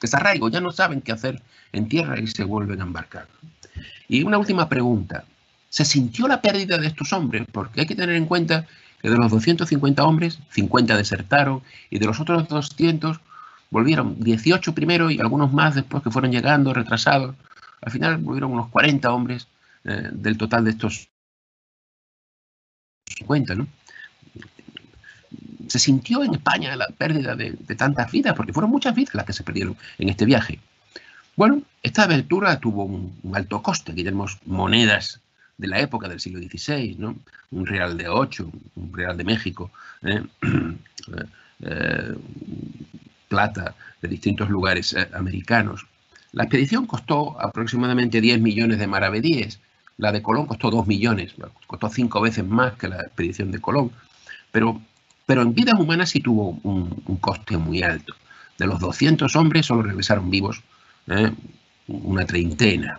[0.00, 1.40] desarraigo, ya no saben qué hacer
[1.72, 3.28] en tierra y se vuelven a embarcar.
[4.08, 5.24] Y una última pregunta.
[5.68, 7.46] ¿Se sintió la pérdida de estos hombres?
[7.52, 8.66] Porque hay que tener en cuenta
[9.00, 13.20] que de los 250 hombres, 50 desertaron y de los otros 200
[13.70, 17.36] volvieron 18 primero y algunos más después que fueron llegando, retrasados.
[17.82, 19.46] Al final volvieron unos 40 hombres
[19.84, 21.08] eh, del total de estos
[23.06, 23.66] 50, ¿no?
[25.70, 29.32] se sintió en España la pérdida de, tantas vidas, porque fueron muchas vidas las que
[29.32, 30.58] se perdieron en este viaje.
[31.36, 33.92] Bueno, esta aventura tuvo un, alto coste.
[33.92, 35.20] Aquí tenemos monedas
[35.56, 37.16] de la época del siglo XVI, ¿no?
[37.52, 39.70] un real de 8, un real de México,
[40.02, 40.22] ¿eh?
[41.62, 42.14] Eh,
[43.28, 45.86] plata de distintos lugares americanos.
[46.32, 49.60] La expedición costó aproximadamente 10 millones de maravedíes,
[50.00, 51.34] la de Colón costó 2 millones,
[51.66, 53.92] costó cinco veces más que la expedición de Colón,
[54.50, 54.80] pero
[55.30, 58.14] pero en vidas humanas sí tuvo un, coste muy alto.
[58.58, 60.60] De los 200 hombres solo regresaron vivos
[61.06, 61.30] ¿eh?
[61.86, 62.98] una treintena.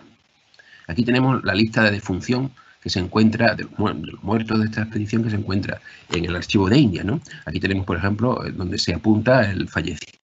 [0.86, 2.50] Aquí tenemos la lista de defunción
[2.82, 6.70] que se encuentra, de los muertos de esta expedición que se encuentra en el archivo
[6.70, 7.04] de India.
[7.04, 7.20] ¿no?
[7.44, 10.21] Aquí tenemos, por ejemplo, eh, donde se apunta el fallecido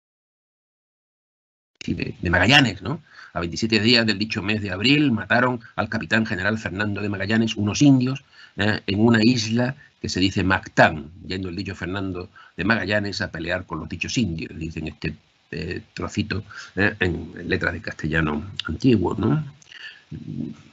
[1.87, 3.01] de, Magallanes, ¿no?
[3.33, 7.57] A 27 días del dicho mes de abril mataron al capitán general Fernando de Magallanes
[7.57, 8.23] unos indios
[8.57, 8.81] ¿eh?
[8.87, 13.65] en una isla que se dice Mactán, yendo el dicho Fernando de Magallanes a pelear
[13.67, 15.15] con los dichos indios, dicen este
[15.51, 16.45] eh, trocito
[16.77, 16.95] ¿eh?
[17.01, 19.15] en, letras de castellano antiguo.
[19.17, 19.45] ¿no?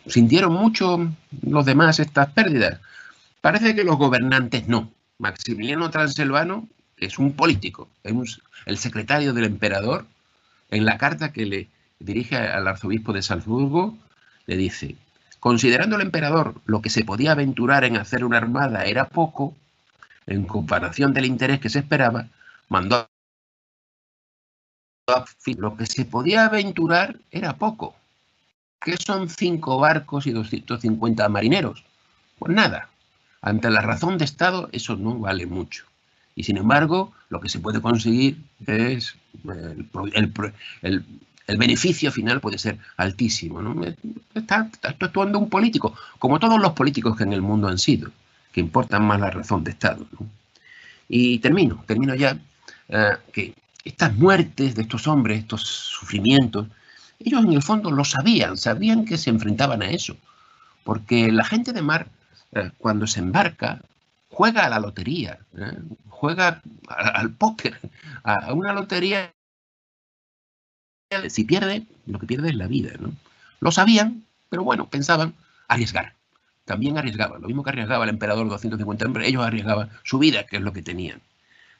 [0.05, 2.79] ¿Sintieron mucho los demás estas pérdidas?
[3.41, 4.91] Parece que los gobernantes no.
[5.17, 10.05] Maximiliano Transilvano es un político, es el secretario del emperador,
[10.69, 11.67] en la carta que le
[11.99, 13.97] dirige al arzobispo de Salzburgo,
[14.45, 14.95] le dice,
[15.39, 19.55] Considerando el emperador lo que se podía aventurar en hacer una armada era poco,
[20.27, 22.27] en comparación del interés que se esperaba,
[22.67, 23.09] mandó a...
[25.57, 27.95] Lo que se podía aventurar era poco.
[28.79, 31.83] ¿Qué son cinco barcos y 250 marineros?
[32.37, 32.89] Pues nada.
[33.41, 35.88] Ante la razón de Estado eso no vale mucho.
[36.39, 39.13] Y sin embargo, lo que se puede conseguir es
[40.13, 41.03] el,
[41.57, 43.61] beneficio final puede ser altísimo.
[43.61, 43.75] ¿no?
[44.33, 48.09] Está, actuando un político, como todos los políticos que en el mundo han sido,
[48.53, 50.07] que importan más la razón de Estado.
[51.09, 52.39] Y termino, termino ya,
[52.87, 56.67] eh, que estas muertes de estos hombres, estos sufrimientos,
[57.19, 60.15] ellos en el fondo lo sabían, sabían que se enfrentaban a eso,
[60.85, 62.07] porque la gente de mar,
[62.53, 63.81] eh, cuando se embarca,
[64.39, 65.77] juega a la lotería, ¿eh?
[66.07, 67.77] juega al póker,
[68.23, 69.33] a una lotería.
[71.27, 72.91] Si pierde, lo que pierde es la vida.
[73.01, 73.11] ¿no?
[73.59, 75.33] Lo sabían, pero bueno, pensaban
[75.67, 76.13] arriesgar.
[76.63, 80.55] También arriesgaban, lo mismo que arriesgaba el emperador 250 hombres, ellos arriesgaban su vida, que
[80.55, 81.19] es lo que tenían.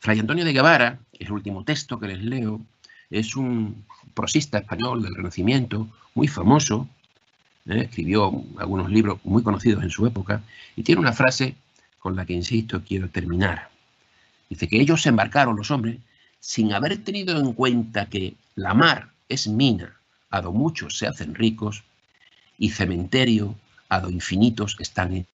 [0.02, 2.60] Fray Antonio de Guevara, el último texto que les leo,
[3.10, 6.90] es un prosista español del Renacimiento, muy famoso,
[7.68, 7.84] ¿eh?
[7.90, 10.42] escribió algunos libros muy conocidos en su época,
[10.76, 11.56] y tiene una frase
[12.00, 13.70] con la que, insisto, quiero terminar.
[14.50, 16.00] Dice que ellos se embarcaron, los hombres,
[16.40, 21.36] sin haber tenido en cuenta que la mar es mina, a do muchos se hacen
[21.36, 21.84] ricos,
[22.58, 23.56] y cementerio,
[23.90, 25.28] a do infinitos están en...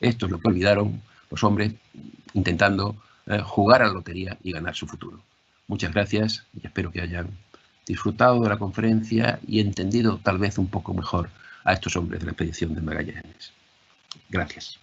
[0.00, 1.74] Esto es lo que olvidaron los hombres
[2.32, 5.22] intentando eh, jugar a la lotería y ganar su futuro.
[5.66, 7.28] Muchas gracias y espero que hayan
[7.86, 11.30] disfrutado de la conferencia y entendido tal vez un poco mejor
[11.64, 13.52] a estos hombres de la expedición de Magallanes.
[14.28, 14.80] Gracias.